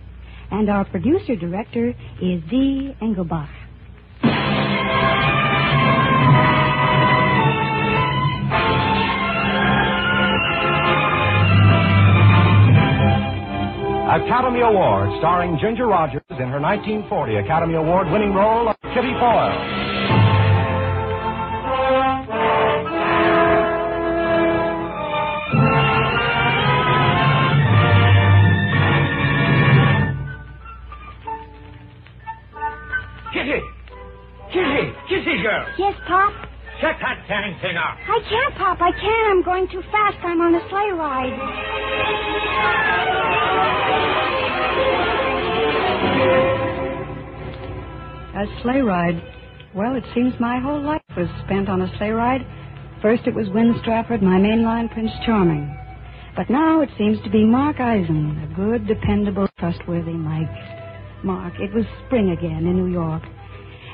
[0.52, 3.63] and our producer director is Dee Engelbach.
[14.14, 19.58] Academy Award, starring Ginger Rogers in her 1940 Academy Award winning role of Kitty Foyle.
[33.34, 33.62] Kitty!
[34.54, 34.94] Kitty!
[35.10, 35.66] Kitty girl!
[35.80, 36.32] Yes, Pop?
[36.80, 37.98] Shut that dang thing up.
[37.98, 38.80] I can't, Pop.
[38.80, 39.32] I can't.
[39.32, 40.18] I'm going too fast.
[40.22, 41.34] I'm on a sleigh ride.
[48.36, 49.22] A sleigh ride.
[49.76, 52.42] Well, it seems my whole life was spent on a sleigh ride.
[53.02, 55.76] First it was Win Strafford, my mainline Prince Charming.
[56.36, 60.50] But now it seems to be Mark Eisen, a good, dependable, trustworthy Mike.
[61.24, 63.24] Mark, it was spring again in New York.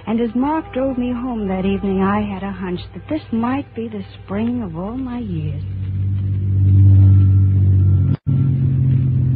[0.08, 3.76] And as Mark drove me home that evening, I had a hunch that this might
[3.76, 5.62] be the spring of all my years.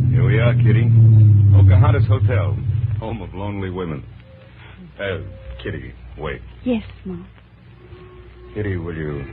[0.10, 0.90] Here we are, Kitty.
[1.52, 2.58] Pocahontas Hotel,
[3.04, 4.02] home of lonely women.
[4.98, 5.18] Uh,
[5.62, 6.42] Kitty, wait.
[6.64, 7.28] Yes, Mark.
[8.56, 9.26] Kitty, will you...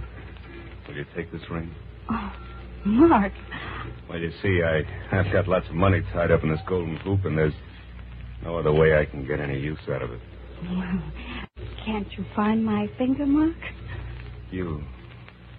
[0.89, 1.73] Will you take this ring?
[2.11, 2.33] Oh,
[2.85, 3.33] Mark.
[4.09, 4.83] Well, you see, I,
[5.17, 7.53] I've got lots of money tied up in this golden hoop, and there's
[8.43, 10.21] no other way I can get any use out of it.
[10.65, 11.03] Well,
[11.85, 13.55] can't you find my finger mark?
[14.51, 14.83] You...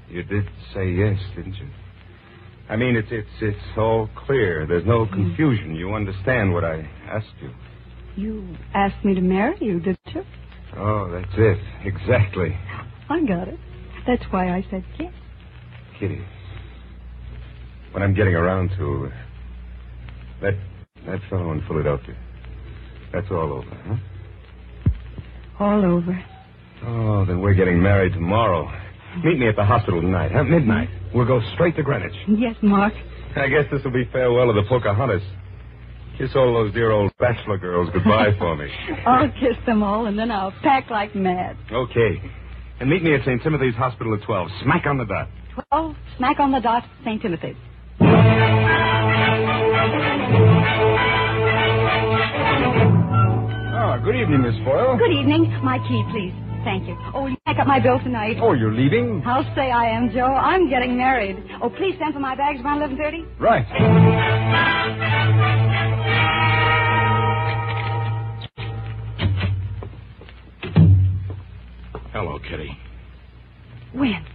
[0.09, 0.43] You did
[0.74, 1.70] say yes, didn't you?
[2.68, 4.68] I mean, it's, it's, it's all clear.
[4.68, 5.76] There's no confusion.
[5.76, 7.51] You understand what I asked you.
[8.22, 10.24] You asked me to marry you, didn't you?
[10.78, 11.57] Oh, that's it.
[11.84, 12.55] Exactly.
[13.09, 13.57] I got it.
[14.05, 15.11] That's why I said yes.
[15.99, 16.24] Kitty.
[17.91, 19.11] What I'm getting around to.
[20.39, 20.53] That
[21.07, 22.15] that fellow in Philadelphia.
[23.11, 23.95] That's all over, huh?
[25.59, 26.24] All over.
[26.86, 28.72] Oh, then we're getting married tomorrow.
[29.24, 30.89] Meet me at the hospital tonight, at midnight.
[31.13, 32.13] We'll go straight to Greenwich.
[32.28, 32.93] Yes, Mark.
[33.36, 35.24] I guess this will be farewell to the Pocahontas.
[36.22, 38.69] Kiss all those dear old bachelor girls goodbye for me.
[39.07, 41.57] I'll kiss them all, and then I'll pack like mad.
[41.72, 42.22] Okay.
[42.80, 43.41] And meet me at St.
[43.41, 44.49] Timothy's Hospital at 12.
[44.61, 45.30] Smack on the dot.
[45.69, 47.19] Twelve, smack on the dot, St.
[47.22, 47.55] Timothy's.
[52.63, 54.97] Ah, good evening, Miss Foyle.
[54.97, 55.49] Good evening.
[55.63, 56.34] My key, please.
[56.64, 56.95] Thank you.
[57.14, 58.38] Oh, will you pack up my bill tonight?
[58.39, 59.24] Oh, you're leaving?
[59.26, 60.26] I'll say I am, Joe.
[60.26, 61.38] I'm getting married.
[61.62, 63.39] Oh, please send for my bags around 11.30.
[63.39, 64.72] Right.
[72.14, 72.78] Hello, Kitty.
[73.93, 74.26] When?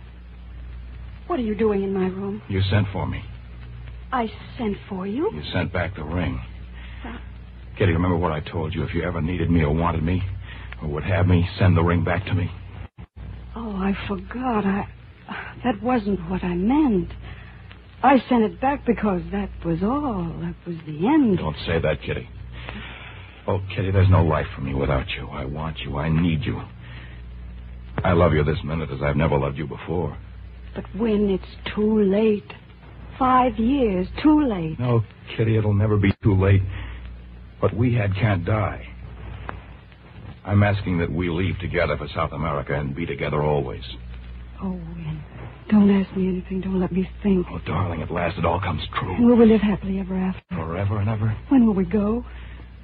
[1.27, 2.43] What are you doing in my room?
[2.49, 3.23] You sent for me.
[4.13, 5.31] I sent for you.
[5.33, 6.41] You sent back the ring.
[7.05, 7.19] Uh.
[7.77, 8.83] Kitty, remember what I told you?
[8.85, 10.23] If you ever needed me or wanted me,
[10.83, 12.51] or would have me, send the ring back to me.
[13.55, 14.65] Oh, I forgot.
[14.65, 14.87] I
[15.65, 17.11] that wasn't what I meant.
[18.03, 20.37] I sent it back because that was all.
[20.41, 21.39] That was the end.
[21.39, 22.29] Don't say that, Kitty.
[23.49, 25.29] Oh, Kitty, there's no life for me without you.
[25.29, 25.97] I want you.
[25.97, 26.61] I need you.
[28.05, 30.17] I love you this minute as I've never loved you before.
[30.75, 32.53] But when it's too late.
[33.19, 34.79] Five years, too late.
[34.79, 35.03] No,
[35.37, 36.61] Kitty, it'll never be too late.
[37.61, 38.87] What we had can't die.
[40.47, 43.83] I'm asking that we leave together for South America and be together always.
[44.63, 45.23] Oh, Win.
[45.69, 46.61] Don't ask me anything.
[46.61, 47.45] Don't let me think.
[47.51, 49.27] Oh, darling, at last it all comes true.
[49.27, 50.41] Will we live happily ever after?
[50.51, 51.37] Forever and ever.
[51.49, 52.25] When will we go?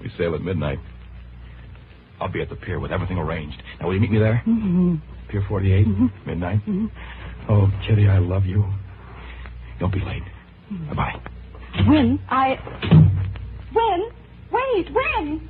[0.01, 0.81] We sail at midnight.
[2.21, 3.63] I'll be at the pier with everything arranged.
[3.81, 4.43] Now, will you meet me there?
[4.47, 4.97] Mm-hmm.
[5.31, 6.07] Pier 48, mm-hmm.
[6.29, 6.59] midnight.
[6.67, 6.87] Mm-hmm.
[7.49, 8.65] Oh, Kitty, I love you.
[9.79, 10.23] Don't be late.
[10.73, 10.89] Mm-hmm.
[10.95, 11.89] Bye-bye.
[11.89, 12.19] When?
[12.29, 12.59] I.
[13.73, 14.11] When?
[14.51, 15.49] Wait, when?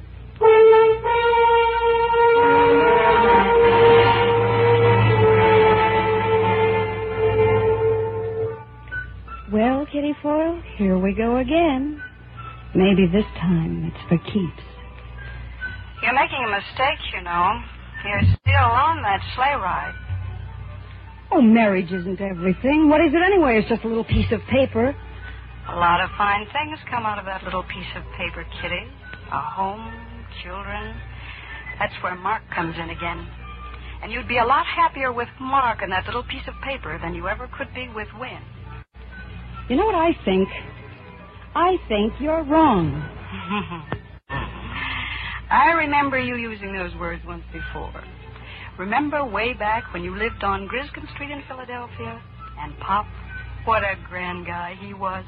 [9.53, 12.01] Well, Kitty Foyle, here we go again.
[12.74, 14.64] Maybe this time it's for keeps.
[16.03, 17.61] You're making a mistake, you know.
[18.05, 19.95] You're still on that sleigh ride.
[21.30, 22.88] Oh, marriage isn't everything.
[22.88, 23.59] What is it anyway?
[23.59, 24.97] It's just a little piece of paper.
[25.68, 28.82] A lot of fine things come out of that little piece of paper, Kitty.
[29.30, 29.93] A home,
[30.43, 30.95] children.
[31.78, 33.26] That's where Mark comes in again.
[34.03, 37.14] And you'd be a lot happier with Mark and that little piece of paper than
[37.14, 38.39] you ever could be with Win.
[39.68, 40.49] You know what I think?
[41.55, 42.91] I think you're wrong.
[45.51, 48.03] I remember you using those words once before.
[48.78, 52.22] Remember way back when you lived on Griscom Street in Philadelphia?
[52.59, 53.07] And Pop,
[53.64, 55.24] what a grand guy he was.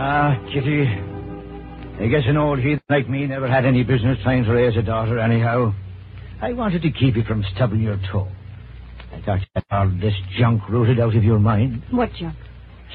[0.00, 0.86] Ah, Kitty.
[2.00, 4.82] I guess an old heathen like me never had any business trying to raise a
[4.82, 5.74] daughter anyhow.
[6.40, 8.28] I wanted to keep you from stubbing your toe.
[9.12, 11.82] I thought you had all this junk rooted out of your mind.
[11.90, 12.36] What junk?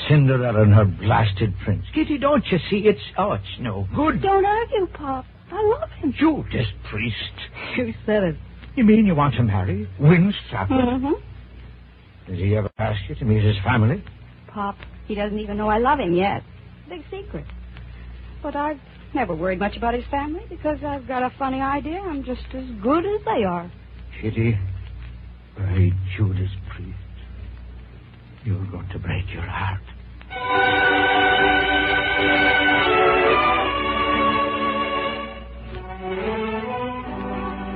[0.08, 1.84] Cinderella and her blasted prince.
[1.94, 2.84] Kitty, don't you see?
[2.86, 4.22] It's oh, it's no good.
[4.22, 5.26] Don't argue, Pop.
[5.52, 6.14] I love him.
[6.18, 7.18] Judas Priest.
[7.76, 8.36] You said it.
[8.78, 10.78] You mean you want to marry Win Strafford?
[10.78, 12.32] Mm-hmm.
[12.32, 14.02] Did he ever ask you to meet his family?
[14.48, 16.44] Pop, he doesn't even know I love him yet.
[16.90, 17.46] Big secret.
[18.42, 18.80] but I've
[19.14, 22.00] never worried much about his family because I've got a funny idea.
[22.00, 23.72] I'm just as good as they are.
[24.22, 24.58] Kitty,
[25.58, 26.98] by Judas Priest,
[28.44, 29.82] you're going to break your heart.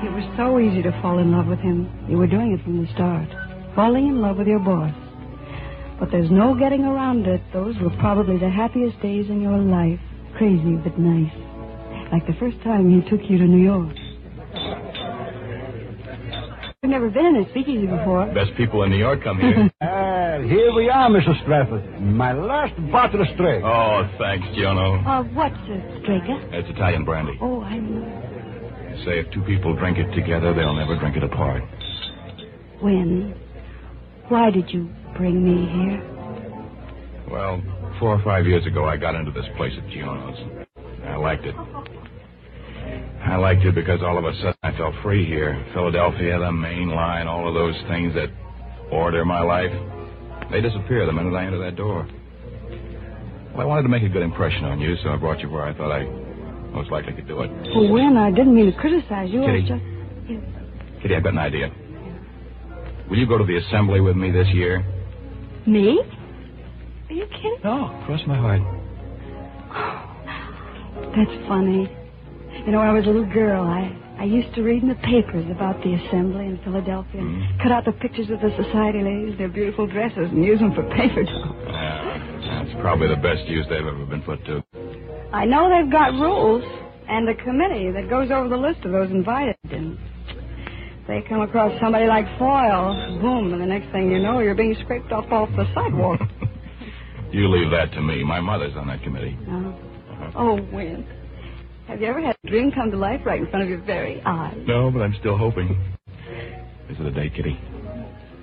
[0.05, 1.89] It was so easy to fall in love with him.
[2.09, 3.27] You were doing it from the start.
[3.75, 4.93] Falling in love with your boss.
[5.99, 7.41] But there's no getting around it.
[7.53, 9.99] Those were probably the happiest days in your life.
[10.37, 11.33] Crazy but nice.
[12.11, 13.95] Like the first time he took you to New York.
[16.83, 18.27] I've never been in a speakeasy before.
[18.33, 19.69] Best people in New York come here.
[19.81, 21.33] Ah, here we are, Mr.
[21.41, 21.99] Strafford.
[22.01, 23.65] My last bottle of Strega.
[23.65, 25.01] oh, thanks, Giono.
[25.05, 26.49] Uh, what's a Strega?
[26.51, 27.37] It's Italian brandy.
[27.41, 28.01] Oh, I know.
[28.03, 31.63] They say if two people drink it together, they'll never drink it apart.
[32.81, 33.33] When?
[34.27, 36.01] Why did you bring me here?
[37.29, 37.61] Well,
[37.99, 40.67] four or five years ago, I got into this place at Giono's.
[41.05, 41.55] I liked it.
[43.25, 45.65] I liked it because all of a sudden I felt free here.
[45.73, 48.29] Philadelphia, the main line, all of those things that
[48.91, 49.71] order my life,
[50.51, 52.07] they disappear the minute I enter that door.
[53.51, 55.63] Well, I wanted to make a good impression on you, so I brought you where
[55.63, 56.05] I thought I
[56.71, 57.51] most likely could do it.
[57.75, 58.15] Well, when?
[58.15, 59.43] I didn't mean to criticize you.
[59.43, 59.67] I was Kitty.
[59.67, 61.01] just.
[61.01, 61.71] Kitty, I've got an idea.
[63.09, 64.85] Will you go to the assembly with me this year?
[65.67, 65.99] Me?
[67.09, 67.57] Are you kidding?
[67.61, 68.61] No, cross my heart.
[71.15, 71.91] That's funny.
[72.65, 74.95] You know, when I was a little girl, I, I used to read in the
[74.95, 79.37] papers about the assembly in Philadelphia and cut out the pictures of the society ladies,
[79.37, 81.55] their beautiful dresses, and use them for paper dolls.
[81.67, 84.63] Yeah, that's probably the best use they've ever been put to.
[85.33, 86.63] I know they've got rules
[87.09, 89.55] and a committee that goes over the list of those invited.
[89.69, 89.97] And
[91.07, 94.75] they come across somebody like Foyle, boom, and the next thing you know, you're being
[94.83, 96.19] scraped off off the sidewalk.
[97.29, 98.23] You leave that to me.
[98.23, 99.37] My mother's on that committee.
[99.41, 100.31] Uh-huh.
[100.37, 100.57] oh.
[100.57, 101.05] oh, Win.
[101.87, 104.21] Have you ever had a dream come to life right in front of your very
[104.25, 104.57] eyes?
[104.65, 105.69] No, but I'm still hoping.
[106.89, 107.59] Is it a date, Kitty?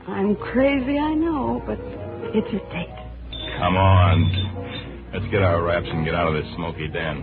[0.07, 1.79] I'm crazy, I know, but
[2.35, 2.89] it's a date.
[3.59, 5.11] Come on.
[5.15, 7.23] Let's get our wraps and get out of this smoky den.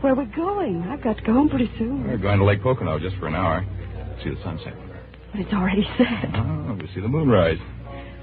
[0.00, 0.82] Where are we going?
[0.88, 2.06] I've got to go home pretty soon.
[2.06, 3.64] We're going to Lake Pocono just for an hour.
[4.24, 4.72] See the sunset.
[5.32, 6.30] But it's already set.
[6.32, 7.58] Ah, oh, we'll see the moonrise.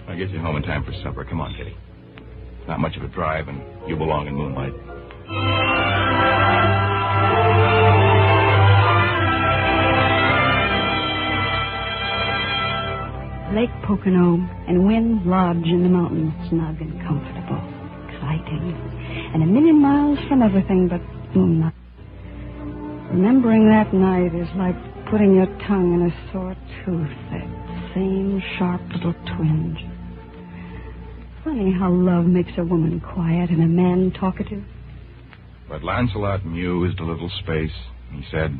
[0.07, 1.23] I'll get you home in time for supper.
[1.23, 1.77] Come on, Kitty.
[2.67, 4.73] Not much of a drive, and you belong in moonlight.
[13.53, 17.61] Lake Pocono and Wind Lodge in the mountains, snug and comfortable,
[18.09, 18.73] exciting,
[19.35, 21.01] and a million miles from everything but
[21.35, 21.73] moonlight.
[23.11, 24.75] Remembering that night is like
[25.11, 26.55] putting your tongue in a sore
[26.85, 29.79] tooth, that same sharp little twinge.
[31.43, 34.63] Funny how love makes a woman quiet and a man talkative.
[35.67, 37.75] But Lancelot mused a little space.
[38.13, 38.57] He said,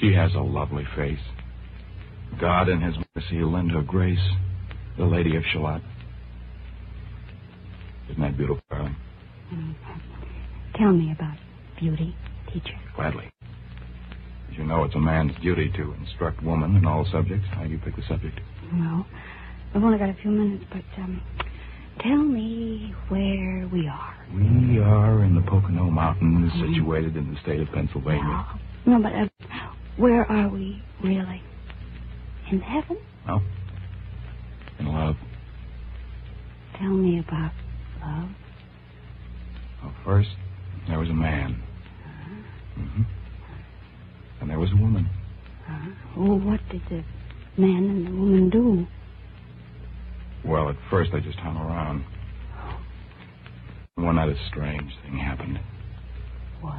[0.00, 1.24] She has a lovely face.
[2.38, 4.18] God in his mercy lend her grace,
[4.98, 5.80] the Lady of Shalott.
[8.10, 8.96] Isn't that beautiful, darling?
[10.76, 11.38] Tell me about
[11.80, 12.14] beauty,
[12.54, 12.78] teacher.
[12.96, 13.30] Gladly.
[14.50, 17.46] As you know, it's a man's duty to instruct woman in all subjects.
[17.52, 18.38] How do you pick the subject?
[18.72, 19.06] Well,
[19.74, 21.20] I've only got a few minutes, but um,
[22.00, 24.14] tell me where we are.
[24.32, 28.46] We are in the Pocono Mountains, situated in the state of Pennsylvania.
[28.86, 29.28] No, but uh,
[29.96, 31.42] where are we really?
[32.50, 32.98] In heaven?
[33.26, 33.40] No?
[34.78, 35.16] In love.
[36.78, 37.52] Tell me about
[38.00, 38.28] love.
[39.82, 40.28] Well, first,
[40.88, 41.62] there was a man.
[42.74, 43.02] Hmm
[44.40, 45.08] And there was a woman.
[45.68, 47.02] Uh, well, what did the
[47.56, 48.86] man and the woman do?
[50.44, 52.04] Well, at first they just hung around.
[53.96, 55.58] One night a strange thing happened.
[56.60, 56.74] What?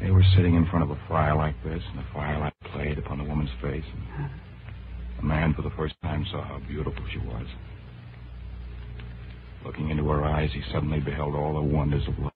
[0.00, 3.18] They were sitting in front of a fire like this, and the firelight played upon
[3.18, 3.84] the woman's face.
[4.18, 4.30] And
[5.18, 7.46] the man, for the first time, saw how beautiful she was.
[9.64, 12.32] Looking into her eyes, he suddenly beheld all the wonders of life.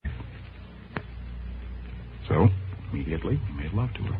[2.31, 2.49] So,
[2.93, 4.18] immediately, he made love to her.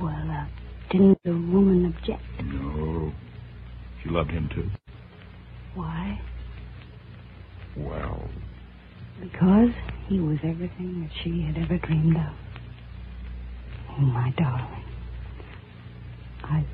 [0.00, 0.46] Well, uh,
[0.90, 2.22] didn't the woman object?
[2.44, 3.12] No.
[4.02, 4.70] She loved him, too.
[5.74, 6.20] Why?
[7.76, 8.22] Well,
[9.20, 9.70] Because
[10.06, 12.34] he was everything that she had ever dreamed of.
[13.90, 14.84] Oh, my darling.
[16.44, 16.64] I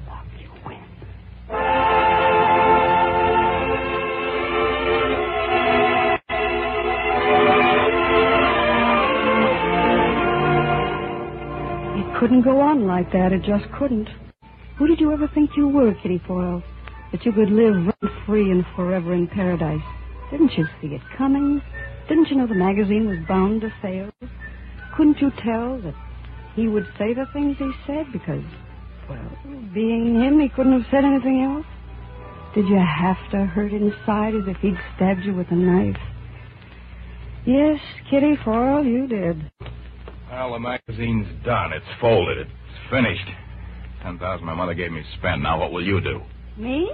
[12.18, 13.32] couldn't go on like that.
[13.32, 14.08] It just couldn't.
[14.78, 16.62] Who did you ever think you were, Kitty Foyle?
[17.12, 19.82] That you could live rent free and forever in paradise?
[20.30, 21.62] Didn't you see it coming?
[22.08, 24.10] Didn't you know the magazine was bound to fail?
[24.96, 25.94] Couldn't you tell that
[26.54, 28.44] he would say the things he said because,
[29.08, 29.30] well,
[29.74, 31.66] being him, he couldn't have said anything else?
[32.54, 36.00] Did you have to hurt inside as if he'd stabbed you with a knife?
[37.44, 37.78] Yes,
[38.10, 39.50] Kitty Foyle, you did.
[40.30, 41.72] Well, the magazine's done.
[41.72, 42.38] It's folded.
[42.38, 42.50] It's
[42.90, 43.28] finished.
[44.02, 45.42] Ten thousand my mother gave me to spend.
[45.42, 46.20] Now what will you do?
[46.56, 46.90] Me?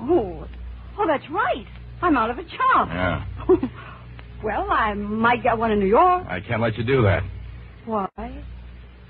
[0.00, 0.46] Oh,
[0.98, 1.66] oh, that's right.
[2.02, 2.88] I'm out of a job.
[2.88, 3.24] Yeah.
[4.44, 6.26] well, I might get one in New York.
[6.28, 7.22] I can't let you do that.
[7.86, 8.08] Why?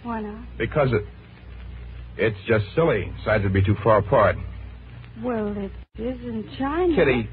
[0.02, 0.46] Why not?
[0.58, 1.04] Because it
[2.18, 3.12] it's just silly.
[3.18, 4.36] Besides it'd be too far apart.
[5.22, 6.94] Well, it is in China.
[6.94, 7.28] Kitty.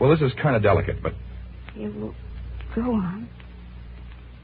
[0.00, 1.12] Well, this is kind of delicate, but
[1.76, 2.14] It will
[2.74, 3.28] go on.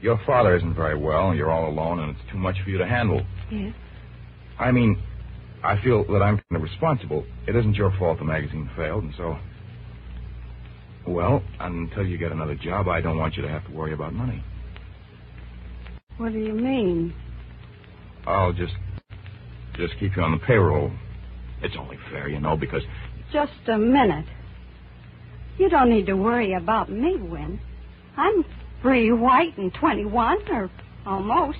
[0.05, 1.29] Your father isn't very well.
[1.29, 3.25] And you're all alone, and it's too much for you to handle.
[3.51, 3.73] Yes.
[4.59, 5.01] I mean,
[5.63, 7.25] I feel that I'm kind of responsible.
[7.47, 9.37] It isn't your fault the magazine failed, and so.
[11.07, 14.13] Well, until you get another job, I don't want you to have to worry about
[14.13, 14.43] money.
[16.17, 17.13] What do you mean?
[18.25, 18.73] I'll just,
[19.75, 20.91] just keep you on the payroll.
[21.61, 22.83] It's only fair, you know, because
[23.33, 24.25] Just a minute.
[25.57, 27.59] You don't need to worry about me, Win.
[28.17, 28.45] I'm
[28.85, 30.69] free, white, and 21, or
[31.07, 31.57] almost.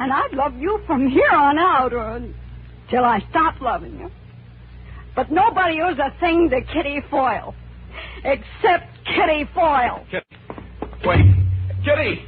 [0.00, 2.20] And I'd love you from here on out, or
[2.90, 4.10] till I stop loving you.
[5.14, 7.54] But nobody owes a thing to Kitty Foyle.
[8.24, 10.04] Except Kitty Foyle.
[10.10, 10.26] Kitty.
[11.04, 11.32] Wait,
[11.84, 12.24] Kitty!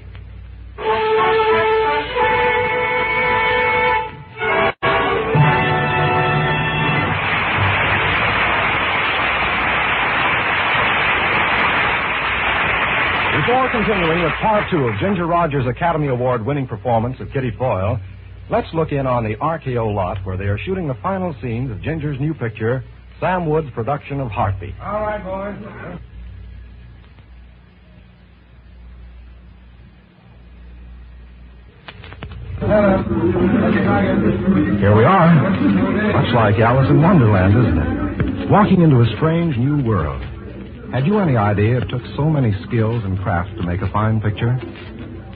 [13.51, 17.99] Before continuing with part two of Ginger Rogers' Academy Award winning performance of Kitty Foyle,
[18.49, 21.83] let's look in on the RKO lot where they are shooting the final scenes of
[21.83, 22.85] Ginger's new picture,
[23.19, 24.75] Sam Wood's production of Heartbeat.
[24.81, 25.57] All right, boys.
[34.79, 35.35] Here we are.
[36.13, 38.49] Much like Alice in Wonderland, isn't it?
[38.49, 40.23] Walking into a strange new world.
[40.93, 44.21] Had you any idea it took so many skills and crafts to make a fine
[44.21, 44.55] picture?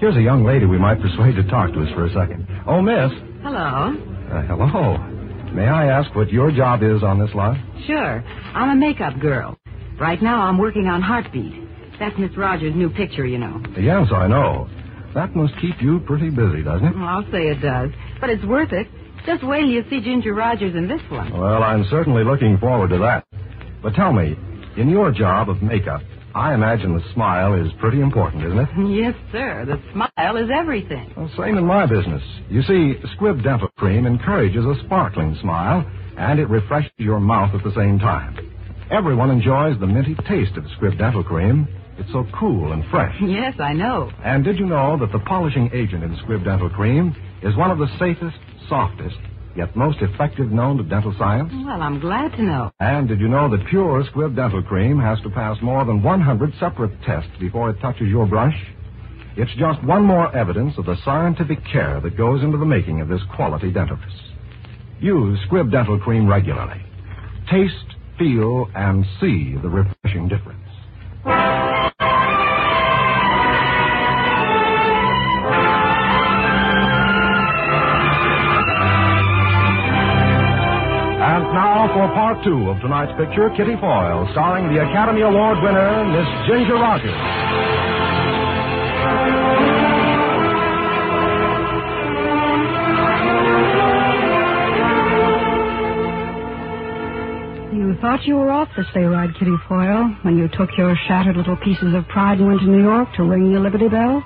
[0.01, 2.47] Here's a young lady we might persuade to talk to us for a second.
[2.67, 3.13] Oh, miss.
[3.43, 3.95] Hello.
[4.33, 4.99] Uh, hello.
[5.55, 7.57] May I ask what your job is on this lot?
[7.87, 8.21] Sure.
[8.55, 9.57] I'm a makeup girl.
[10.01, 11.53] Right now I'm working on Heartbeat.
[12.01, 13.63] That's Miss Rogers' new picture, you know.
[13.79, 14.69] Yes, I know.
[15.15, 16.97] That must keep you pretty busy, doesn't it?
[16.97, 17.91] I'll say it does.
[18.21, 18.89] But it's worth it.
[19.25, 21.33] Just wait till you see Ginger Rogers in this one.
[21.33, 23.25] Well, I'm certainly looking forward to that.
[23.81, 24.37] But tell me,
[24.77, 26.01] in your job of makeup,
[26.35, 28.69] I imagine the smile is pretty important, isn't it?
[28.91, 29.65] Yes, sir.
[29.67, 31.13] The smile is everything.
[31.17, 32.23] Well, same in my business.
[32.49, 37.63] You see, Squibb Dental Cream encourages a sparkling smile, and it refreshes your mouth at
[37.63, 38.37] the same time.
[38.91, 41.69] Everyone enjoys the minty taste of Squibb Dental Cream.
[41.99, 43.15] It's so cool and fresh.
[43.23, 44.11] Yes, I know.
[44.25, 47.79] And did you know that the polishing agent in Squib Dental Cream is one of
[47.79, 48.37] the safest,
[48.69, 49.17] softest,
[49.57, 51.53] yet most effective known to dental science?
[51.53, 52.71] Well, I'm glad to know.
[52.81, 56.53] And did you know that pure Squibb Dental Cream has to pass more than 100
[56.59, 58.57] separate tests before it touches your brush?
[59.37, 63.09] It's just one more evidence of the scientific care that goes into the making of
[63.09, 64.31] this quality dentifrice.
[65.01, 66.81] Use Squibb Dental Cream regularly.
[67.51, 70.64] Taste, feel, and see the refreshing difference.
[82.35, 87.11] Part two of tonight's picture, Kitty Foyle, starring the Academy Award winner, Miss Ginger Rogers.
[97.75, 101.37] You thought you were off the sleigh ride, Kitty Foyle, when you took your shattered
[101.37, 104.23] little pieces of pride and went to New York to ring the Liberty Bell.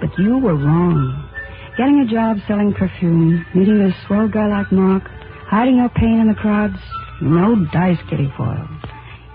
[0.00, 1.28] But you were wrong.
[1.76, 5.04] Getting a job selling perfume, meeting a swell guy like Mark,
[5.48, 6.78] hiding your pain in the crowds,
[7.20, 8.68] no dice, Kitty Foyle.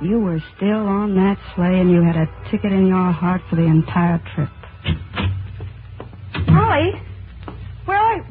[0.02, 3.56] You were still on that sleigh and you had a ticket in your heart for
[3.56, 4.50] the entire trip.
[6.48, 6.92] Molly,
[7.86, 8.24] where are you?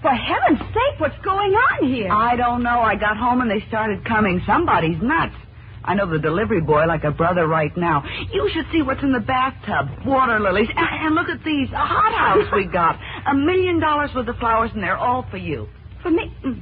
[0.00, 2.08] For heaven's sake, what's going on here?
[2.12, 2.80] I don't know.
[2.80, 4.40] I got home and they started coming.
[4.46, 5.34] Somebody's nuts.
[5.82, 8.04] I know the delivery boy like a brother right now.
[8.32, 10.06] You should see what's in the bathtub.
[10.06, 10.68] Water lilies.
[10.76, 11.68] And, and look at these.
[11.72, 12.96] A hothouse we got.
[13.26, 15.66] A million dollars worth of flowers and they're all for you.
[16.02, 16.32] For me?
[16.44, 16.60] Mm.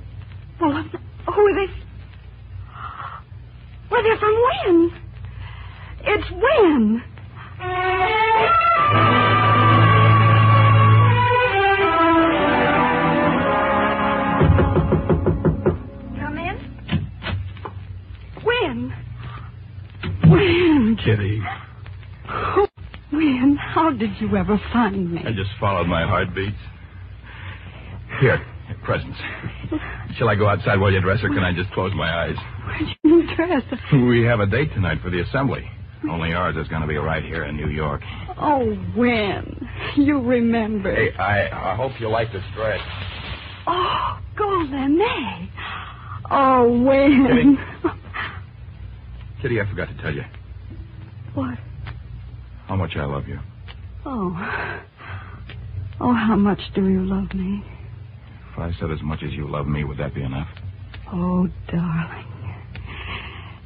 [0.60, 0.90] Well, I'm
[1.26, 1.72] who are they?
[3.90, 4.34] Well, they're from
[4.66, 4.90] Win.
[6.04, 7.02] It's Win.
[16.18, 16.56] Come in.
[18.44, 18.92] Win.
[20.30, 20.98] Win.
[21.04, 21.42] Kitty.
[23.10, 23.56] When?
[23.56, 25.22] How did you ever find me?
[25.24, 26.56] I just followed my heartbeats.
[28.20, 28.44] Here,
[28.86, 29.18] presents.
[30.16, 32.36] Shall I go outside while you dress, or can I just close my eyes?
[32.64, 33.62] Where'd you dress?
[33.92, 35.68] We have a date tonight for the assembly.
[36.08, 38.00] Only ours is going to be right here in New York.
[38.40, 38.64] Oh,
[38.94, 39.68] when?
[39.96, 40.94] You remember.
[40.94, 42.80] Hey, I, I hope you like this dress.
[43.66, 45.50] Oh, Golden May.
[46.30, 47.58] Oh, when?
[49.42, 50.22] Kitty, I forgot to tell you
[51.34, 51.58] What?
[52.68, 53.38] how much I love you.
[54.04, 54.82] Oh.
[56.00, 57.64] Oh, how much do you love me?
[58.56, 60.48] If I said as much as you love me, would that be enough?
[61.12, 62.24] Oh, darling.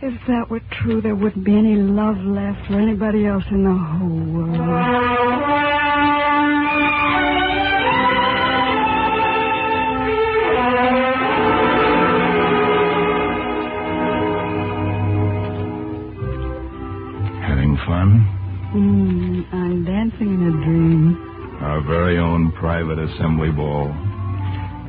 [0.03, 3.73] If that were true, there wouldn't be any love left for anybody else in the
[3.73, 5.61] whole world.
[17.47, 18.09] Having fun?
[18.75, 21.59] Mm, I'm dancing in a dream.
[21.63, 23.93] Our very own private assembly ball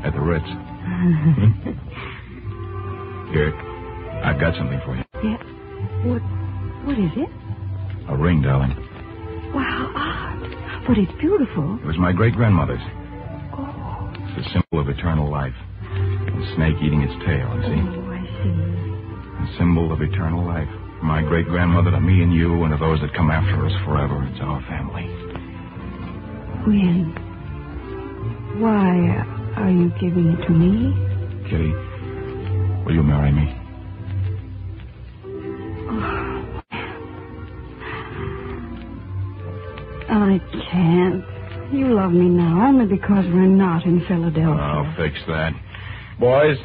[0.04, 0.46] at the Ritz.
[3.32, 3.54] Here,
[4.26, 5.04] I've got something for you.
[5.24, 5.38] yeah.
[6.04, 6.22] What?
[6.86, 7.30] What is it?
[8.10, 8.76] A ring, darling.
[9.54, 10.86] Wow, Art.
[10.88, 11.80] But it's beautiful.
[11.82, 12.82] It was my great grandmother's.
[13.54, 15.54] Oh, It's a symbol of eternal life.
[15.56, 17.82] A snake eating its tail, you see?
[17.88, 19.54] oh, I see.
[19.54, 20.68] A symbol of eternal life.
[21.00, 23.72] From my great grandmother to me and you and to those that come after us
[23.86, 24.28] forever.
[24.32, 25.08] It's our family.
[26.68, 27.16] When?
[28.60, 29.24] Why uh,
[29.58, 30.94] are you giving it to me?
[31.50, 31.72] Kitty,
[32.86, 33.58] will you marry me?
[40.10, 40.40] Oh, I
[40.72, 41.24] can't.
[41.74, 44.62] You love me now only because we're not in Philadelphia.
[44.62, 45.54] I'll fix that.
[46.20, 46.58] Boys,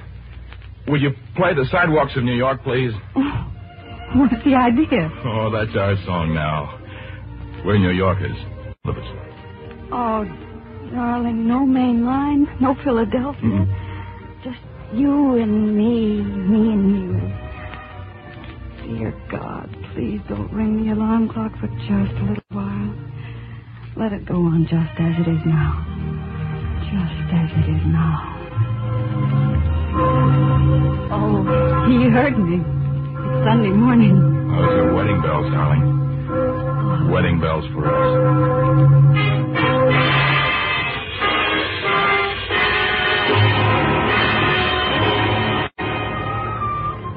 [0.88, 2.92] will you play the sidewalks of New York, please?
[3.14, 3.52] Oh,
[4.16, 5.10] what's the idea?
[5.24, 6.80] Oh, that's our song now.
[7.64, 8.36] We're New Yorkers.
[8.84, 9.04] Love us.
[9.92, 10.24] Oh,
[10.92, 13.40] darling, no main line, no Philadelphia.
[13.42, 14.42] Mm-hmm.
[14.42, 14.60] Just
[14.94, 17.20] you and me, me and you.
[18.96, 22.94] Dear God, please don't ring the alarm clock for just a little while.
[23.96, 25.84] Let it go on just as it is now.
[26.86, 28.32] Just as it is now.
[31.10, 31.42] Oh,
[31.88, 32.58] he heard me.
[32.60, 34.14] It's Sunday morning.
[34.14, 35.82] Those are wedding bells, darling.
[37.10, 37.94] Wedding bells for us.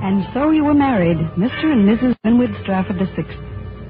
[0.10, 1.66] And so you were married, Mr.
[1.66, 2.16] and Mrs.
[2.26, 3.38] Winwood Strafford the Sixth.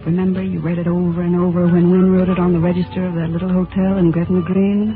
[0.06, 3.16] Remember, you read it over and over when Win wrote it on the register of
[3.16, 4.92] that little hotel in Gretna Green.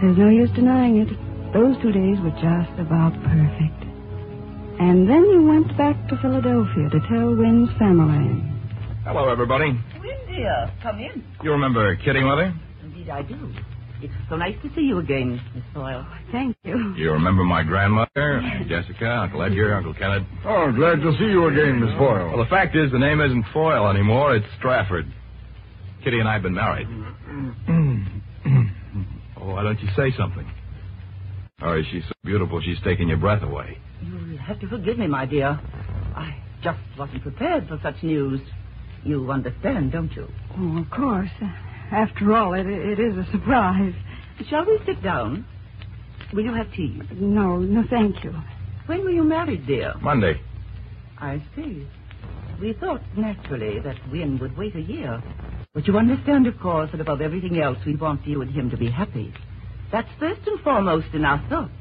[0.00, 1.10] There's no use denying it.
[1.52, 3.82] Those two days were just about perfect.
[4.78, 8.46] And then you went back to Philadelphia to tell Win's family.
[9.02, 9.74] Hello, everybody.
[9.98, 11.24] Win, dear, come in.
[11.42, 12.54] You remember Kitty, Mother?
[12.84, 13.52] Indeed, I do.
[14.04, 16.06] It's so nice to see you again, Miss Doyle.
[16.30, 16.94] Thank you.
[16.96, 20.26] You remember my grandmother, Aunt Jessica, Uncle Edgar, Uncle Kenneth?
[20.44, 22.28] Oh, glad to see you again, Miss Boyle.
[22.28, 24.36] Well, the fact is, the name isn't Foyle anymore.
[24.36, 25.06] It's Strafford.
[26.02, 26.86] Kitty and I have been married.
[29.40, 30.46] oh, why don't you say something?
[31.62, 33.78] Oh, or is she so beautiful she's taking your breath away?
[34.02, 35.58] You'll have to forgive me, my dear.
[36.14, 38.40] I just wasn't prepared for such news.
[39.02, 40.28] You understand, don't you?
[40.58, 41.30] Oh, of course.
[41.90, 43.94] After all, it, it is a surprise.
[44.48, 45.46] Shall we sit down?
[46.32, 47.00] Will you have tea?
[47.14, 48.34] No, no, thank you.
[48.86, 49.94] When were you married, dear?
[50.00, 50.40] Monday.
[51.18, 51.86] I see.
[52.60, 55.22] We thought naturally that Win would wait a year.
[55.74, 58.76] But you understand, of course, that above everything else, we want you and him to
[58.76, 59.32] be happy.
[59.92, 61.72] That's first and foremost in our thoughts,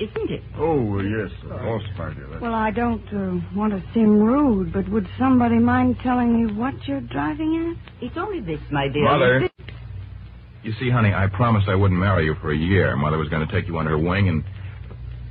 [0.00, 0.42] isn't it?
[0.56, 2.40] Oh, yes, of course, my dear.
[2.40, 6.74] Well, I don't uh, want to seem rude, but would somebody mind telling me what
[6.88, 8.02] you're driving at?
[8.02, 9.04] It's only this, my dear.
[9.04, 9.48] Mother.
[10.62, 12.96] You see, honey, I promised I wouldn't marry you for a year.
[12.96, 14.44] Mother was going to take you under her wing and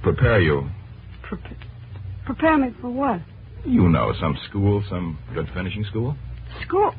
[0.02, 0.70] prepare you.
[2.26, 3.22] Prepare me for what?
[3.66, 6.16] You know, some school, some good finishing school.
[6.66, 6.94] School?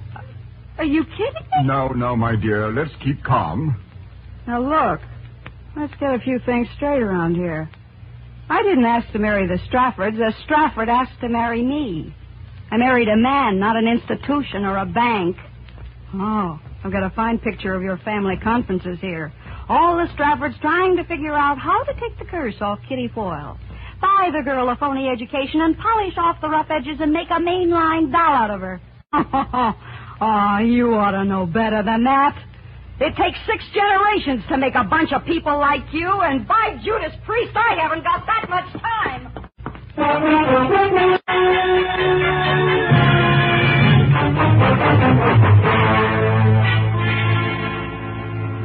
[0.79, 1.65] Are you kidding me?
[1.65, 3.81] No, now, my dear, let's keep calm.
[4.47, 5.01] Now, look.
[5.77, 7.71] Let's get a few things straight around here.
[8.49, 10.17] I didn't ask to marry the Straffords.
[10.17, 12.15] The Strafford asked to marry me.
[12.71, 15.37] I married a man, not an institution or a bank.
[16.15, 19.33] Oh, I've got a fine picture of your family conferences here.
[19.69, 23.57] All the Straffords trying to figure out how to take the curse off Kitty Foyle.
[24.01, 27.35] Buy the girl a phony education and polish off the rough edges and make a
[27.35, 28.81] mainline doll out of her.
[29.13, 32.37] oh, you ought to know better than that.
[33.03, 37.17] It takes six generations to make a bunch of people like you, and by Judas
[37.25, 39.33] Priest, I haven't got that much time.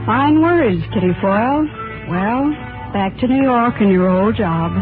[0.05, 1.65] Fine words, Kitty Foyle.
[2.09, 2.51] Well,
[2.91, 4.73] back to New York and your old job.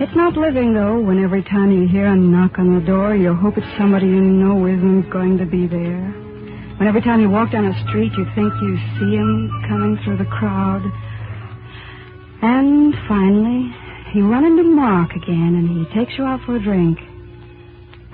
[0.00, 3.32] It's not living, though, when every time you hear a knock on the door, you
[3.32, 6.23] hope it's somebody you know isn't going to be there.
[6.78, 10.18] When every time you walk down a street, you think you see him coming through
[10.18, 10.82] the crowd.
[12.42, 13.72] And finally,
[14.14, 16.98] you run into Mark again, and he takes you out for a drink.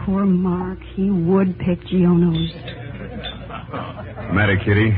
[0.05, 2.53] Poor Mark, he would pick Giono's.
[4.35, 4.97] Matter, Kitty.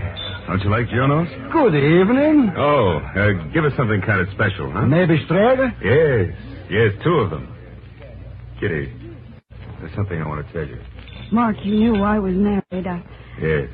[0.48, 1.30] Don't you like Giono's?
[1.52, 2.52] Good evening.
[2.56, 4.86] Oh, uh, give us something kind of special, huh?
[4.86, 5.70] Maybe Strega?
[5.82, 6.34] Yes,
[6.68, 7.48] yes, two of them.
[8.60, 8.92] Kitty,
[9.80, 10.80] there's something I want to tell you.
[11.32, 12.86] Mark, you knew I was married.
[12.86, 13.02] I,
[13.40, 13.68] Yes.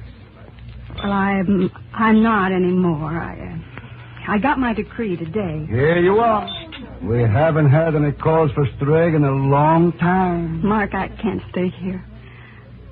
[0.96, 3.10] well, I'm I'm not anymore.
[3.20, 5.66] I uh, I got my decree today.
[5.68, 6.48] Here you are.
[7.02, 10.66] We haven't had any calls for Strega in a long time.
[10.66, 12.04] Mark, I can't stay here.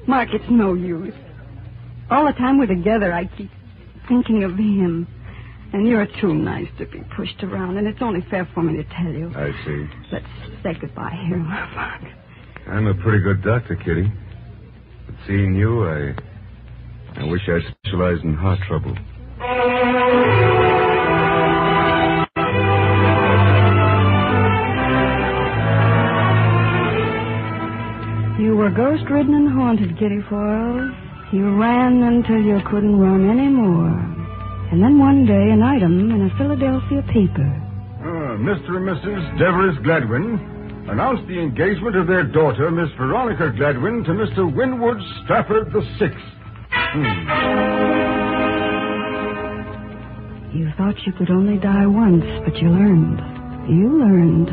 [0.06, 1.14] Mark, it's no use.
[2.10, 3.50] All the time we're together, I keep
[4.08, 5.08] thinking of him.
[5.72, 8.84] And you're too nice to be pushed around, and it's only fair for me to
[8.84, 9.32] tell you.
[9.36, 9.86] I see.
[10.12, 10.26] Let's
[10.62, 11.36] say goodbye here,
[11.74, 12.02] Mark.
[12.68, 14.10] I'm a pretty good doctor, Kitty.
[15.06, 16.14] But seeing you, I.
[17.18, 18.94] I wish I specialized in heart trouble.
[28.38, 30.92] You were ghost ridden and haunted, Kitty Foyle.
[31.32, 33.96] You ran until you couldn't run anymore.
[34.70, 37.48] And then one day, an item in a Philadelphia paper.
[38.04, 38.76] Uh, Mr.
[38.76, 39.38] and Mrs.
[39.38, 40.38] Devereux Gladwin
[40.90, 44.44] announced the engagement of their daughter, Miss Veronica Gladwin, to Mr.
[44.54, 46.35] Winwood Strafford the Sixth.
[46.76, 48.16] Hmm.
[50.56, 53.20] You thought you could only die once, but you learned.
[53.68, 54.48] You learned.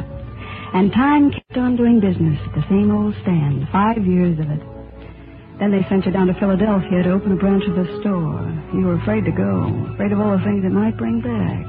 [0.73, 4.61] And time kept on doing business at the same old stand, five years of it.
[5.59, 8.41] Then they sent you down to Philadelphia to open a branch of the store.
[8.73, 11.63] You were afraid to go, afraid of all the things it might bring back.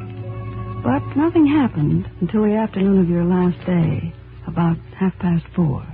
[0.83, 4.13] But nothing happened until the afternoon of your last day,
[4.49, 5.87] about half past four.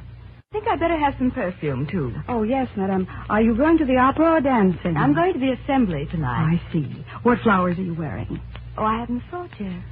[0.70, 2.14] I I'd better have some perfume, too.
[2.28, 3.08] Oh, yes, madam.
[3.28, 4.96] Are you going to the opera or dancing?
[4.96, 6.60] I'm going to the assembly tonight.
[6.60, 7.04] I see.
[7.24, 8.40] What flowers are you wearing?
[8.78, 9.82] Oh, I haven't thought yet.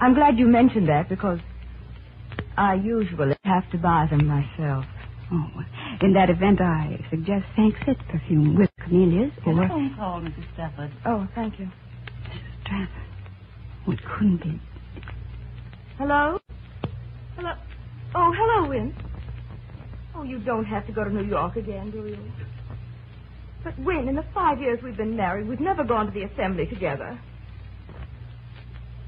[0.00, 1.40] I'm glad you mentioned that because
[2.56, 4.86] I usually have to buy them myself.
[5.30, 5.50] Oh,
[6.00, 7.74] in that event, I suggest St.
[7.84, 9.54] Sid perfume with camellias or...
[9.54, 10.52] Telephone call, Mrs.
[10.54, 10.90] Strafford.
[11.04, 11.68] Oh, thank you.
[12.64, 12.88] Strafford.
[13.86, 14.58] Oh, it couldn't be.
[15.98, 16.38] Hello?
[17.36, 17.52] Hello?
[18.14, 18.94] Oh, hello, Win.
[20.14, 22.18] Oh, you don't have to go to New York again, do you?
[23.64, 26.66] But, Win, in the five years we've been married, we've never gone to the assembly
[26.66, 27.18] together.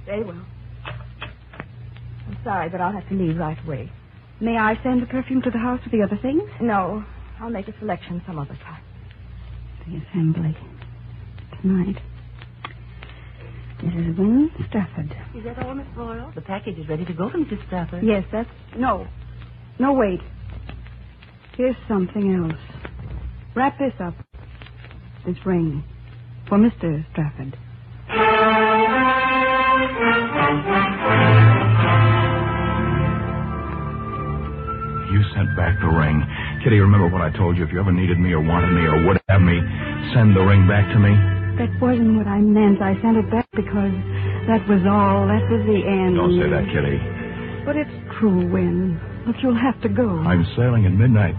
[0.06, 0.44] Very well.
[2.28, 3.90] I'm sorry, but I'll have to leave right away.
[4.40, 6.42] May I send the perfume to the house with the other things?
[6.60, 7.04] No,
[7.40, 8.82] I'll make a selection some other time.
[9.86, 10.56] The assembly.
[11.60, 12.00] Tonight.
[13.82, 14.18] Mrs.
[14.18, 15.14] Win Strafford.
[15.36, 16.32] Is that all, Miss Boyle?
[16.34, 17.64] The package is ready to go for Mrs.
[17.66, 18.04] Strafford.
[18.04, 18.48] Yes, that's.
[18.76, 19.06] No.
[19.78, 20.20] No, wait.
[21.56, 22.60] Here's something else.
[23.54, 24.14] Wrap this up.
[25.24, 25.84] This ring.
[26.48, 27.04] For Mr.
[27.12, 27.56] Strafford.
[35.12, 36.26] You sent back the ring.
[36.64, 37.62] Kitty, remember what I told you.
[37.64, 39.60] If you ever needed me or wanted me or would have me,
[40.12, 41.14] send the ring back to me.
[41.54, 42.82] That wasn't what I meant.
[42.82, 43.94] I sent it back because
[44.50, 45.30] that was all.
[45.30, 46.18] That was the end.
[46.18, 46.98] Don't say that, Kitty.
[47.64, 48.98] But it's true, Win.
[49.26, 50.08] Look, you'll have to go.
[50.08, 51.34] I'm sailing at midnight.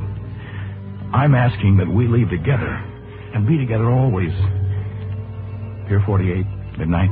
[1.14, 2.74] I'm asking that we leave together
[3.34, 4.32] and be together always.
[5.88, 6.46] Pier 48,
[6.80, 7.10] midnight.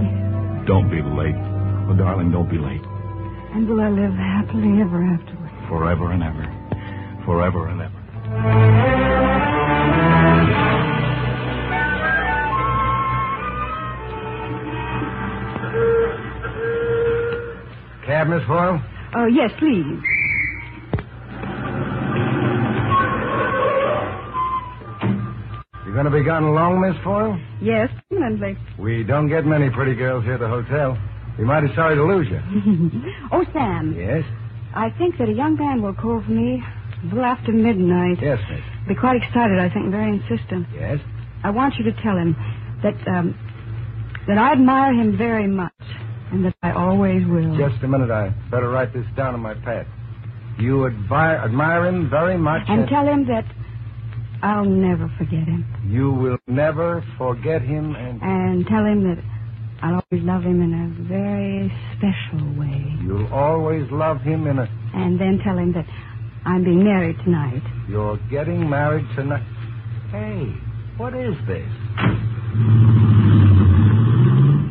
[0.00, 0.66] Yes.
[0.66, 1.36] Don't be late.
[1.88, 2.80] Oh, darling, don't be late.
[3.52, 5.50] And will I live happily ever afterward?
[5.68, 6.46] Forever and ever.
[7.26, 8.00] Forever and ever.
[18.06, 18.80] Cab, Miss Foyle?
[19.14, 20.00] Oh, yes, please.
[25.84, 27.40] You're going to be gone long, Miss Foyle?
[27.60, 28.56] Yes, permanently.
[28.78, 30.96] We don't get many pretty girls here at the hotel.
[31.38, 32.38] We might be mighty sorry to lose you.
[33.32, 33.94] oh, Sam.
[33.98, 34.22] Yes?
[34.74, 36.62] I think that a young man will call for me
[37.02, 38.18] a little after midnight.
[38.22, 38.60] Yes, miss.
[38.86, 40.68] Be quite excited, I think, very insistent.
[40.72, 40.98] Yes?
[41.42, 42.36] I want you to tell him
[42.84, 43.34] that um,
[44.28, 45.72] that I admire him very much,
[46.32, 47.56] and that I always will.
[47.56, 48.10] Just a minute.
[48.10, 49.86] I better write this down on my pad.
[50.58, 52.62] You admire, admire him very much.
[52.68, 53.44] And tell him that
[54.42, 55.64] I'll never forget him.
[55.86, 59.22] You will never forget him and And tell him that
[59.82, 62.84] I'll always love him in a very special way.
[63.02, 64.68] you'll always love him in a.
[64.94, 65.86] And then tell him that
[66.44, 67.62] I'm being married tonight.
[67.88, 69.42] You're getting married tonight.
[70.10, 70.52] Hey,
[70.96, 71.68] what is this?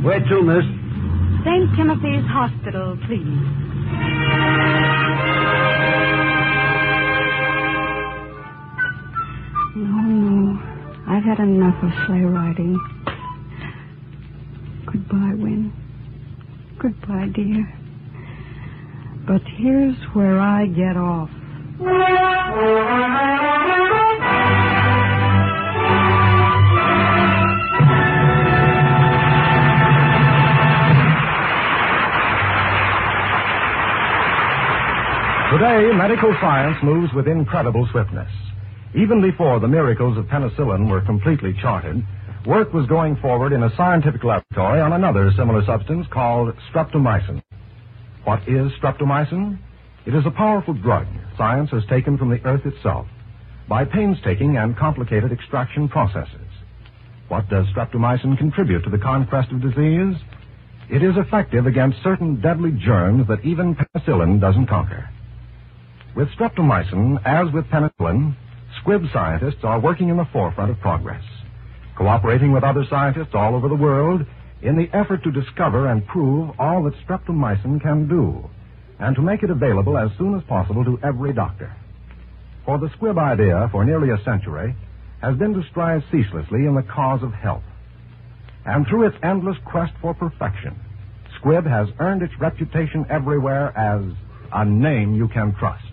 [0.03, 0.65] Where to, miss?
[1.45, 1.75] St.
[1.75, 4.49] Timothy's Hospital, please.
[9.75, 10.59] No, no.
[11.07, 12.77] I've had enough of sleigh riding.
[14.85, 15.71] Goodbye, Win.
[16.81, 17.71] Goodbye, dear.
[19.27, 21.29] But here's where I get off.
[35.59, 38.31] Today, medical science moves with incredible swiftness.
[38.95, 42.01] Even before the miracles of penicillin were completely charted,
[42.45, 47.43] work was going forward in a scientific laboratory on another similar substance called streptomycin.
[48.23, 49.59] What is streptomycin?
[50.05, 51.07] It is a powerful drug
[51.37, 53.05] science has taken from the earth itself
[53.67, 56.47] by painstaking and complicated extraction processes.
[57.27, 60.15] What does streptomycin contribute to the conquest of disease?
[60.89, 65.09] It is effective against certain deadly germs that even penicillin doesn't conquer.
[66.15, 68.35] With streptomycin, as with penicillin,
[68.81, 71.23] Squibb scientists are working in the forefront of progress,
[71.95, 74.25] cooperating with other scientists all over the world
[74.61, 78.49] in the effort to discover and prove all that streptomycin can do,
[78.99, 81.71] and to make it available as soon as possible to every doctor.
[82.65, 84.75] For the Squibb idea, for nearly a century,
[85.21, 87.63] has been to strive ceaselessly in the cause of health.
[88.65, 90.75] And through its endless quest for perfection,
[91.39, 94.01] Squibb has earned its reputation everywhere as
[94.51, 95.88] a name you can trust.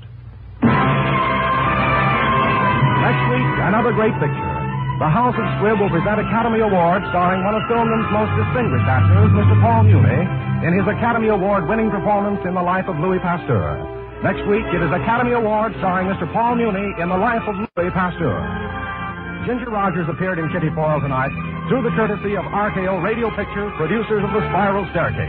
[3.07, 4.57] Next week, another great picture.
[4.97, 9.29] The House of Squibb will present Academy Award starring one of Filmdom's most distinguished actors,
[9.37, 9.61] Mr.
[9.61, 10.21] Paul Muni,
[10.65, 13.77] in his Academy Award winning performance in the life of Louis Pasteur.
[14.25, 16.25] Next week, it is Academy Award starring Mr.
[16.33, 18.41] Paul Muni in the life of Louis Pasteur.
[19.45, 21.31] Ginger Rogers appeared in Kitty Foyle tonight
[21.69, 25.29] through the courtesy of RKO Radio Pictures, producers of The Spiral Staircase.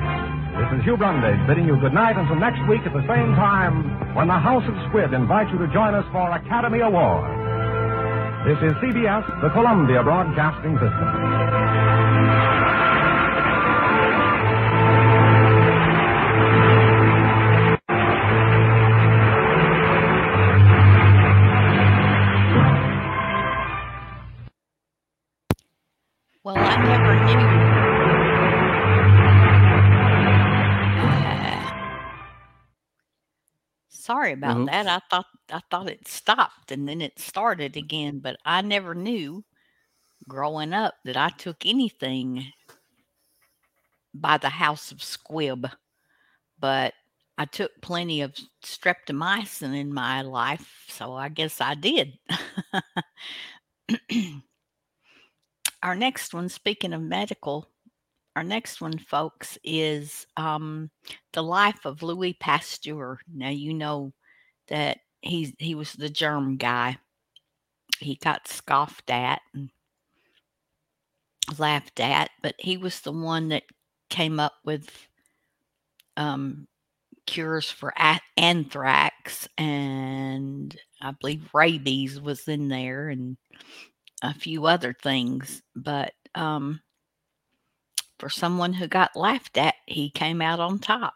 [0.57, 4.15] This is Hugh Brundage bidding you good night until next week at the same time
[4.15, 7.29] when the House of Squibb invites you to join us for Academy Awards.
[8.43, 11.07] This is CBS, the Columbia Broadcasting System.
[26.43, 27.76] Well, I never knew.
[34.07, 34.67] Sorry about Mhm.
[34.67, 34.87] that.
[34.87, 39.43] I thought I thought it stopped and then it started again, but I never knew
[40.27, 42.53] growing up that I took anything
[44.13, 45.71] by the house of Squibb.
[46.59, 46.93] But
[47.37, 52.19] I took plenty of streptomycin in my life, so I guess I did.
[55.83, 57.69] our next one, speaking of medical,
[58.37, 60.91] our next one, folks, is um,
[61.33, 63.17] the life of Louis Pasteur.
[63.33, 64.13] Now you know
[64.67, 66.99] that he he was the germ guy.
[67.97, 69.71] He got scoffed at and
[71.57, 73.63] laughed at, but he was the one that
[74.11, 74.87] came up with
[76.15, 76.67] um,
[77.25, 77.91] cures for
[78.37, 83.35] anthrax and I believe rabies was in there and
[84.21, 85.63] a few other things.
[85.75, 86.81] But um,
[88.19, 91.13] for someone who got laughed at, he came out on top.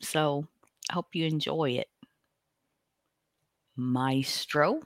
[0.00, 0.46] So
[0.90, 1.88] I hope you enjoy it.
[3.76, 4.80] Maestro.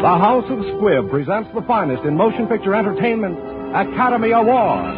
[0.00, 3.38] The House of Squibb presents the finest in motion picture entertainment,
[3.76, 4.96] Academy Award.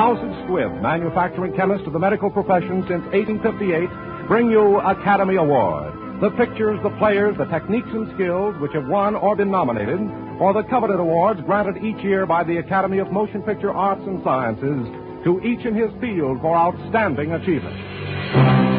[0.00, 5.92] House of Squibb, manufacturing chemist of the medical profession since 1858, bring you Academy Award.
[6.22, 9.98] The pictures, the players, the techniques and skills which have won or been nominated
[10.38, 14.24] for the coveted awards granted each year by the Academy of Motion Picture Arts and
[14.24, 14.88] Sciences
[15.24, 18.69] to each in his field for outstanding achievement.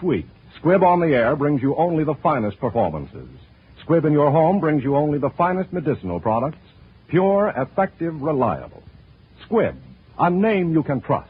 [0.00, 0.26] Each week,
[0.58, 3.28] Squibb on the Air brings you only the finest performances.
[3.84, 6.56] Squibb in your home brings you only the finest medicinal products,
[7.08, 8.82] pure, effective, reliable.
[9.46, 9.76] Squibb,
[10.18, 11.28] a name you can trust.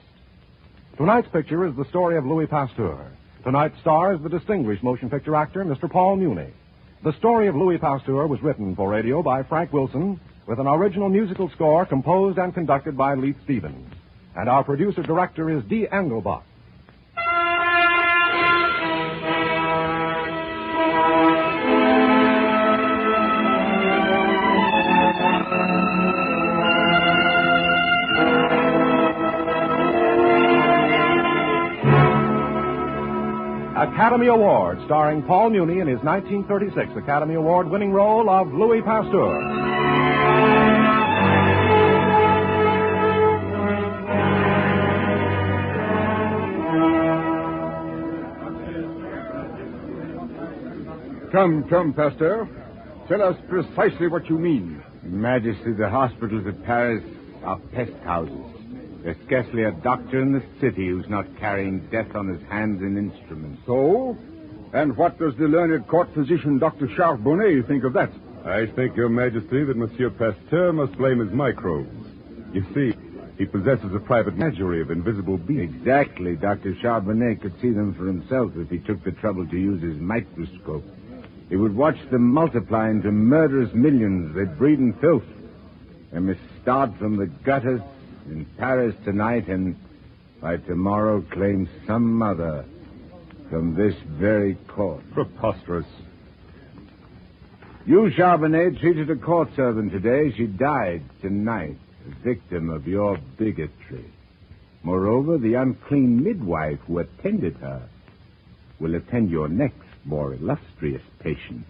[0.97, 3.11] Tonight's picture is the story of Louis Pasteur,
[3.43, 5.91] Tonight's star is the distinguished motion picture actor, Mr.
[5.91, 6.53] Paul Muni.
[7.03, 11.09] The story of Louis Pasteur was written for radio by Frank Wilson with an original
[11.09, 13.93] musical score composed and conducted by Leith Stevens.
[14.37, 16.43] And our producer director is Dee Engelbach.
[34.01, 39.37] Academy Award, starring Paul Muni in his 1936 Academy Award winning role of Louis Pasteur.
[51.31, 52.49] Come, come, Pasteur.
[53.07, 54.83] Tell us precisely what you mean.
[55.03, 57.05] Majesty, the hospitals of Paris
[57.45, 58.60] are pest houses.
[59.03, 62.99] There's scarcely a doctor in the city who's not carrying death on his hands and
[62.99, 63.63] instruments.
[63.67, 64.17] So?
[64.73, 66.87] And what does the learned court physician, Dr.
[66.87, 68.11] Charbonnet, think of that?
[68.45, 71.89] I think, Your Majesty, that Monsieur Pasteur must blame his microbes.
[72.53, 72.95] You see,
[73.39, 75.75] he possesses a private menagerie of invisible beings.
[75.77, 76.37] Exactly.
[76.37, 76.75] Dr.
[76.75, 80.85] Charbonnet could see them for himself if he took the trouble to use his microscope.
[81.49, 84.35] He would watch them multiply into murderous millions.
[84.37, 85.25] They'd breed in filth.
[86.13, 87.81] They must start from the gutters
[88.31, 89.77] in Paris tonight and
[90.41, 92.65] by tomorrow claim some mother
[93.51, 95.03] from this very court.
[95.13, 95.87] Preposterous.
[97.85, 100.33] You, Charbonnet, treated a court servant today.
[100.37, 101.77] She died tonight,
[102.07, 104.11] a victim of your bigotry.
[104.83, 107.83] Moreover, the unclean midwife who attended her
[108.79, 111.67] will attend your next more illustrious patient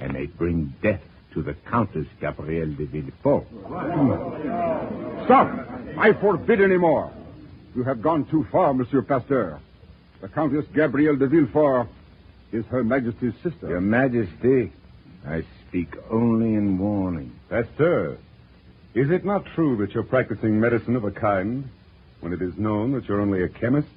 [0.00, 1.02] and may bring death
[1.32, 3.46] to the Countess Gabrielle de Villefort.
[5.24, 5.48] Stop!
[5.98, 7.12] I forbid any more.
[7.74, 9.60] You have gone too far, Monsieur Pasteur.
[10.20, 11.88] The Countess Gabrielle de Villefort
[12.52, 13.68] is Her Majesty's sister.
[13.68, 14.72] Your Majesty,
[15.26, 17.32] I speak only in warning.
[17.48, 18.18] Pasteur,
[18.94, 21.68] is it not true that you're practicing medicine of a kind
[22.20, 23.88] when it is known that you're only a chemist?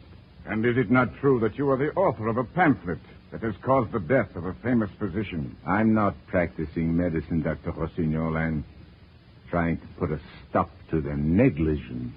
[0.45, 2.99] And is it not true that you are the author of a pamphlet
[3.33, 5.57] that has caused the death of a famous physician?
[5.65, 7.71] I'm not practicing medicine, Dr.
[7.71, 8.37] Rossignol.
[8.37, 8.63] I'm
[9.49, 12.13] trying to put a stop to the negligence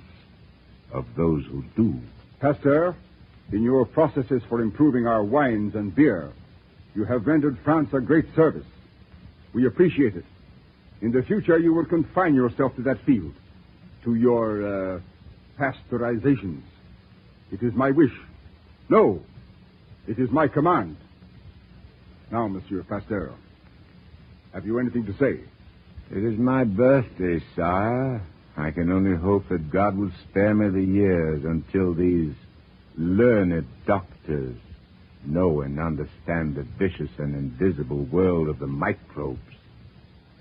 [0.93, 1.99] of those who do.
[2.39, 2.95] Pasteur,
[3.51, 6.33] in your processes for improving our wines and beer,
[6.95, 8.67] you have rendered France a great service.
[9.55, 10.25] We appreciate it.
[11.01, 13.33] In the future, you will confine yourself to that field,
[14.05, 15.01] to your uh,
[15.59, 16.63] pasteurizations.
[17.51, 18.13] It is my wish.
[18.91, 19.23] No,
[20.07, 20.99] it is my command.
[22.31, 23.33] Now, Monsieur Pasteur,
[24.53, 25.41] have you anything to say?
[26.11, 28.23] It is my birthday, sire.
[28.57, 32.35] I can only hope that God will spare me the years until these
[32.97, 34.57] learned doctors
[35.25, 39.41] know and understand the vicious and invisible world of the microbes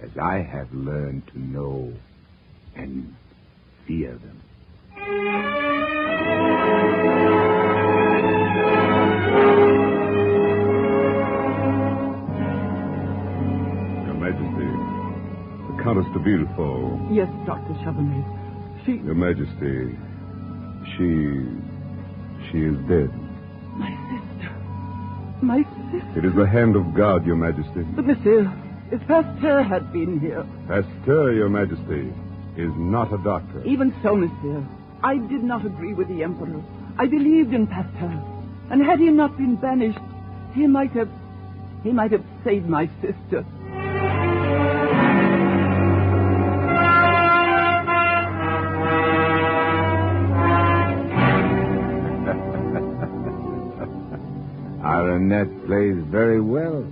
[0.02, 1.94] as I have learned to know
[2.76, 3.16] and
[3.86, 5.65] fear them.
[15.86, 17.12] Countess de Villefort.
[17.12, 17.74] Yes, Dr.
[17.86, 18.26] Charbonnet.
[18.86, 18.94] She.
[19.06, 19.94] Your Majesty,
[20.98, 21.46] she.
[22.50, 23.10] she is dead.
[23.78, 24.50] My sister.
[25.42, 26.20] My sister.
[26.20, 27.84] It is the hand of God, Your Majesty.
[27.96, 28.52] But, monsieur,
[28.92, 30.44] if Pasteur had been here.
[30.68, 32.12] Pasteur, Your Majesty,
[32.58, 33.64] is not a doctor.
[33.64, 34.66] Even so, monsieur,
[35.04, 36.64] I did not agree with the Emperor.
[36.98, 38.24] I believed in Pasteur.
[38.72, 40.00] And had he not been banished,
[40.56, 41.10] he might have.
[41.84, 43.46] he might have saved my sister.
[55.10, 56.84] Annette plays very well.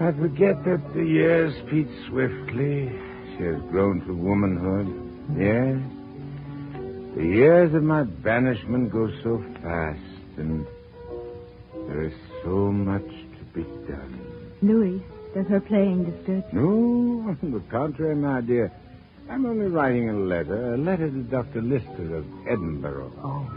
[0.00, 2.90] I forget that the years speed swiftly.
[3.36, 4.88] She has grown to womanhood.
[5.38, 5.78] Yes.
[7.16, 10.00] The years of my banishment go so fast,
[10.38, 10.66] and
[11.88, 12.12] there is
[12.42, 14.52] so much to be done.
[14.62, 15.02] Louis,
[15.34, 16.60] does her playing disturb you?
[16.60, 18.72] No, on the contrary, my dear.
[19.30, 21.62] I'm only writing a letter, a letter to Dr.
[21.62, 23.12] Lister of Edinburgh.
[23.22, 23.48] Oh.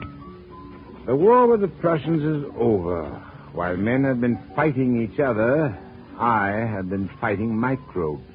[1.05, 3.21] The war with the Prussians is over.
[3.55, 5.73] While men have been fighting each other,
[6.19, 8.29] I have been fighting microbes.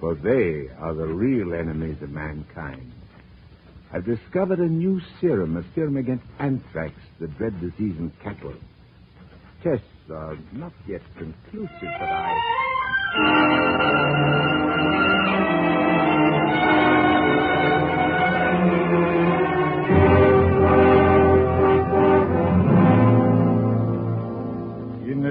[0.00, 2.92] For they are the real enemies of mankind.
[3.92, 8.54] I've discovered a new serum, a serum against anthrax, the dread disease in cattle.
[9.62, 14.11] Tests are not yet conclusive, but I.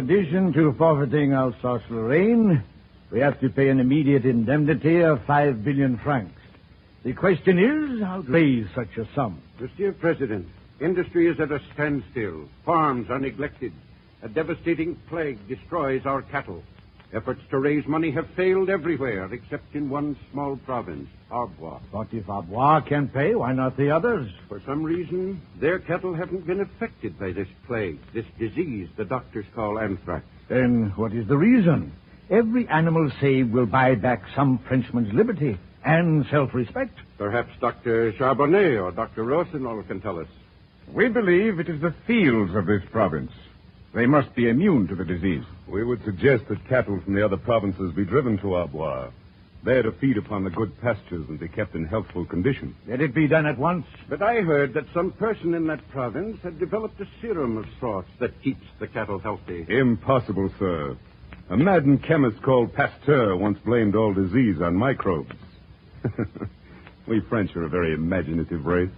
[0.01, 2.63] addition to forfeiting Alsace-Lorraine,
[3.11, 6.41] we have to pay an immediate indemnity of five billion francs.
[7.03, 9.39] The question is how to raise such a sum.
[9.59, 10.47] Monsieur President,
[10.79, 12.49] industry is at a standstill.
[12.65, 13.73] Farms are neglected.
[14.23, 16.63] A devastating plague destroys our cattle.
[17.13, 21.81] Efforts to raise money have failed everywhere except in one small province, Arbois.
[21.91, 24.31] But if Arbois can pay, why not the others?
[24.47, 29.45] For some reason, their cattle haven't been affected by this plague, this disease the doctors
[29.53, 30.25] call anthrax.
[30.47, 31.91] Then what is the reason?
[32.29, 36.97] Every animal saved will buy back some Frenchman's liberty and self-respect.
[37.17, 38.13] Perhaps Dr.
[38.13, 39.25] Charbonnet or Dr.
[39.25, 40.27] Rossignol can tell us.
[40.93, 43.31] We believe it is the fields of this province.
[43.93, 45.43] They must be immune to the disease.
[45.67, 49.11] We would suggest that cattle from the other provinces be driven to Arbois.
[49.63, 52.75] There to feed upon the good pastures and be kept in healthful condition.
[52.87, 53.85] Let it be done at once.
[54.09, 58.09] But I heard that some person in that province had developed a serum of sorts
[58.19, 59.65] that keeps the cattle healthy.
[59.69, 60.97] Impossible, sir.
[61.49, 65.35] A maddened chemist called Pasteur once blamed all disease on microbes.
[67.07, 68.89] we French are a very imaginative race.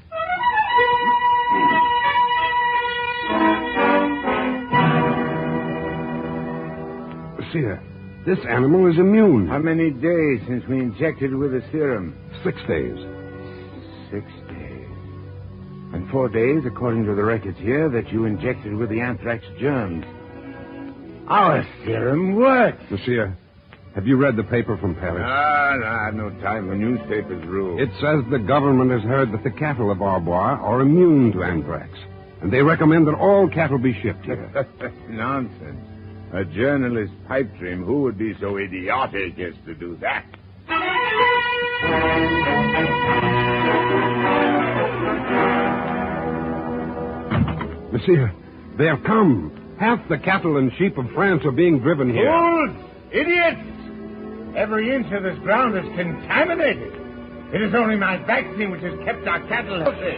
[8.25, 9.47] This animal is immune.
[9.47, 12.15] How many days since we injected with the serum?
[12.43, 12.97] Six days.
[14.09, 14.87] Six days.
[15.93, 20.05] And four days, according to the records here, that you injected with the anthrax germs.
[21.27, 22.81] Our serum works.
[22.89, 23.37] Monsieur,
[23.93, 25.23] have you read the paper from Paris?
[25.23, 27.77] Ah, no, I have no time for newspapers Roux.
[27.77, 31.91] It says the government has heard that the cattle of Arbois are immune to anthrax.
[32.41, 34.67] And they recommend that all cattle be shipped here.
[35.09, 35.92] Nonsense.
[36.33, 37.83] A journalist's pipe dream.
[37.83, 40.25] Who would be so idiotic as to do that?
[47.91, 48.33] Monsieur,
[48.79, 49.75] they have come.
[49.79, 52.31] Half the cattle and sheep of France are being driven here.
[52.31, 52.71] Fools!
[53.11, 53.61] Idiots!
[54.55, 56.93] Every inch of this ground is contaminated.
[57.53, 60.17] It is only my vaccine which has kept our cattle healthy.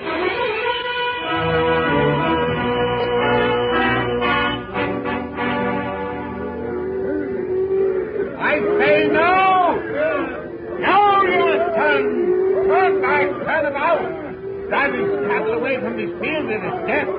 [8.56, 9.76] I say no!
[10.80, 12.03] No, you son!
[12.72, 13.99] Turn back, turn about!
[14.69, 17.11] Drive these cattle away from this field, it is death.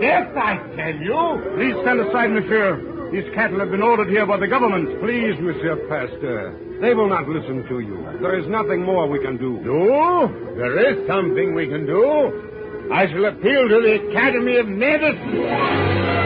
[0.00, 1.52] Death, I tell you!
[1.54, 2.80] Please stand aside, monsieur.
[3.12, 5.00] These cattle have been ordered here by the government.
[5.00, 6.80] Please, Monsieur Pasteur.
[6.80, 8.06] They will not listen to you.
[8.20, 9.58] There is nothing more we can do.
[9.64, 10.54] Do?
[10.56, 12.88] There is something we can do.
[12.92, 16.17] I shall appeal to the Academy of Medicine.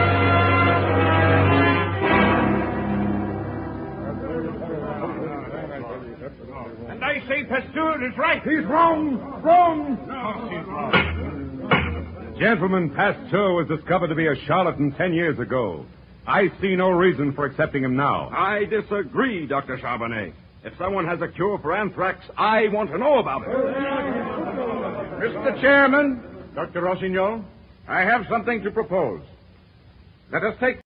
[7.43, 8.41] Say Pasteur is right.
[8.43, 9.17] He's wrong.
[9.43, 9.97] Wrong.
[10.07, 12.35] No, he's wrong.
[12.39, 15.85] Gentleman, Pasteur was discovered to be a charlatan ten years ago.
[16.25, 18.29] I see no reason for accepting him now.
[18.29, 19.77] I disagree, Dr.
[19.77, 20.33] Charbonnet.
[20.63, 23.49] If someone has a cure for anthrax, I want to know about it.
[25.19, 25.59] Mr.
[25.59, 26.23] Chairman,
[26.55, 26.81] Dr.
[26.81, 27.43] Rossignol,
[27.87, 29.21] I have something to propose.
[30.31, 30.82] Let us take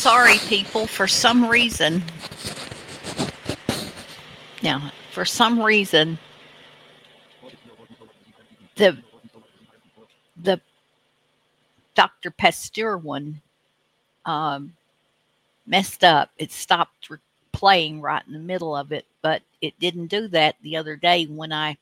[0.00, 0.86] sorry, people.
[0.86, 2.02] For some reason,
[4.62, 6.18] now for some reason,
[8.76, 8.96] the
[10.42, 10.58] the
[11.94, 12.30] Dr.
[12.30, 13.42] Pasteur one
[14.24, 14.74] um,
[15.66, 16.30] messed up.
[16.38, 17.18] It stopped re-
[17.52, 21.26] playing right in the middle of it, but it didn't do that the other day
[21.26, 21.76] when I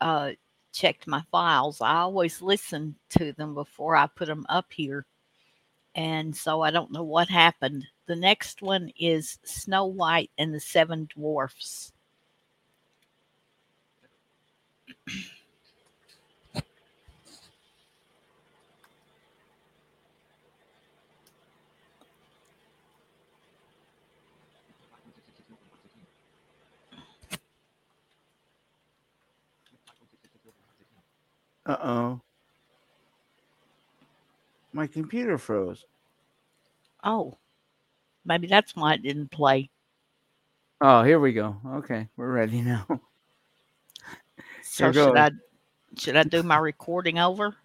[0.00, 0.32] uh,
[0.72, 1.80] checked my files.
[1.80, 5.04] I always listen to them before I put them up here.
[5.98, 7.84] And so I don't know what happened.
[8.06, 11.92] The next one is Snow White and the Seven Dwarfs.
[31.66, 32.27] Uh oh.
[34.78, 35.84] My computer froze.
[37.02, 37.36] Oh,
[38.24, 39.70] maybe that's why it didn't play.
[40.80, 41.56] Oh, here we go.
[41.66, 42.86] Okay, we're ready now.
[44.62, 45.16] So should.
[45.16, 45.30] I
[45.96, 47.56] should I do my recording over?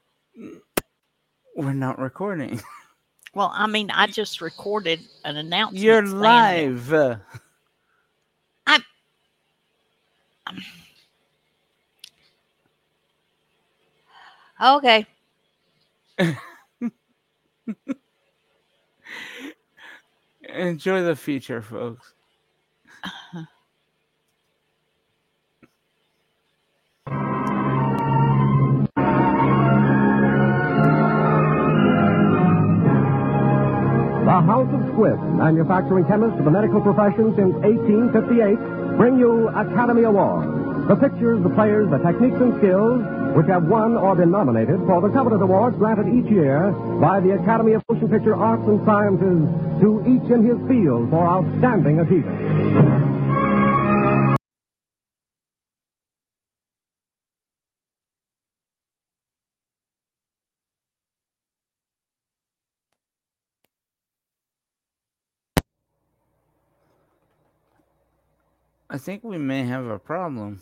[1.56, 2.60] We're not recording.
[3.36, 5.84] Well, I mean, I just recorded an announcement.
[5.84, 6.88] You're live.
[6.90, 7.22] that-
[10.48, 10.62] I'm.
[14.62, 15.08] Okay.
[20.50, 22.14] Enjoy the feature, folks.
[34.24, 40.04] The House of Squibb, manufacturing chemists of the medical profession since 1858, bring you Academy
[40.04, 40.88] Awards.
[40.88, 43.02] The pictures, the players, the techniques and skills
[43.36, 47.32] which have won or been nominated for the coveted awards granted each year by the
[47.32, 49.42] Academy of Motion Picture Arts and Sciences
[49.82, 53.14] to each in his field for outstanding achievement.
[68.94, 70.62] I think we may have a problem.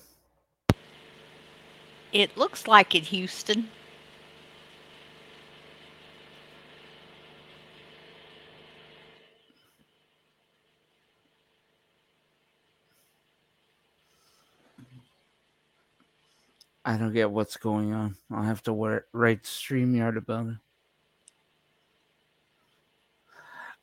[2.11, 3.69] It looks like it, Houston.
[16.83, 18.15] I don't get what's going on.
[18.31, 18.73] I'll have to
[19.13, 20.57] write StreamYard about it.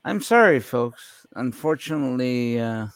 [0.04, 1.26] I'm sorry, folks.
[1.34, 2.88] Unfortunately, uh,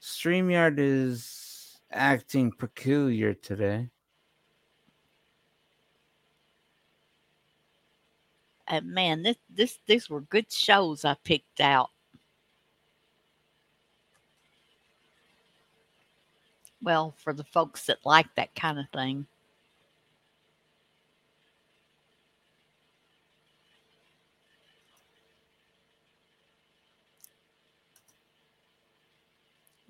[0.00, 1.45] StreamYard is
[1.92, 3.88] acting peculiar today.
[8.68, 11.90] And man, this this these were good shows I picked out.
[16.82, 19.26] Well, for the folks that like that kind of thing.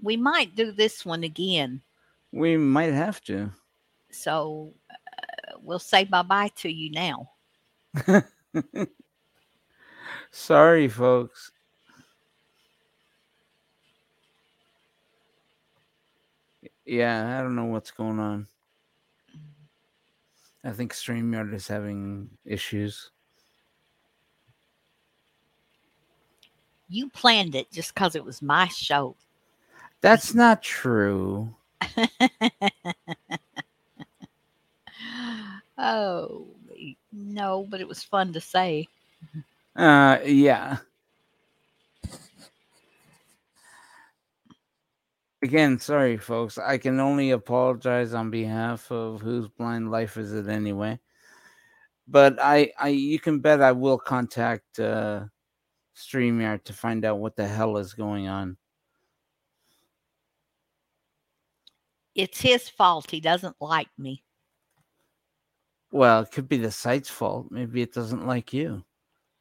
[0.02, 1.82] We might do this one again.
[2.36, 3.50] We might have to.
[4.10, 7.30] So uh, we'll say bye bye to you now.
[10.30, 11.50] Sorry, folks.
[16.84, 18.46] Yeah, I don't know what's going on.
[20.62, 23.12] I think StreamYard is having issues.
[26.90, 29.16] You planned it just because it was my show.
[30.02, 31.54] That's not true.
[35.78, 36.46] oh,
[37.12, 38.88] no, but it was fun to say.
[39.74, 40.78] Uh, yeah.
[45.42, 46.58] Again, sorry, folks.
[46.58, 50.98] I can only apologize on behalf of whose blind life is it anyway.
[52.08, 55.24] But I, I, you can bet I will contact uh,
[55.96, 58.56] Streamyard to find out what the hell is going on.
[62.16, 63.10] It's his fault.
[63.10, 64.22] He doesn't like me.
[65.92, 67.48] Well, it could be the site's fault.
[67.50, 68.84] Maybe it doesn't like you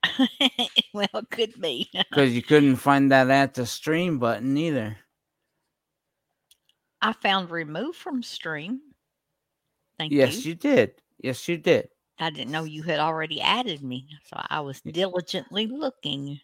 [0.94, 1.90] well, it could be.
[2.10, 4.98] because you couldn't find that at the stream button either.
[7.02, 8.82] I found remove from stream.
[9.98, 10.20] Thank you.
[10.20, 10.50] yes, you.
[10.50, 10.94] you did.
[11.20, 11.90] Yes, you did.
[12.20, 16.40] I didn't know you had already added me, so I was diligently looking.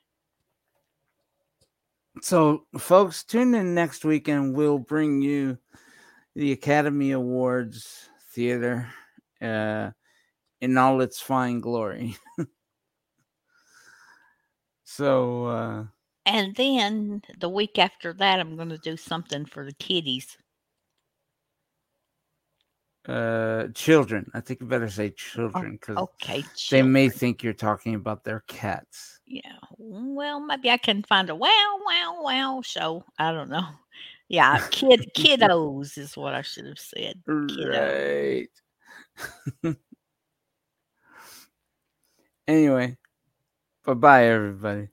[2.21, 5.57] So, folks, tune in next week and we'll bring you
[6.35, 8.87] the Academy Awards Theater
[9.41, 9.91] uh,
[10.61, 12.15] in all its fine glory.
[14.83, 15.85] So, uh,
[16.25, 20.37] And then the week after that, I'm going to do something for the kiddies.
[23.07, 24.29] uh, children.
[24.33, 28.41] I think you better say children because okay, they may think you're talking about their
[28.47, 29.19] cats.
[29.25, 29.57] Yeah.
[29.77, 33.03] Well, maybe I can find a wow, wow, wow show.
[33.17, 33.67] I don't know.
[34.31, 37.21] Yeah, kid kiddos is what I should have said.
[37.27, 38.47] Kiddos.
[39.65, 39.75] Right.
[42.47, 42.97] anyway,
[43.85, 44.87] bye bye, everybody.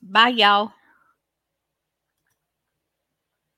[0.00, 0.72] Bye, y'all.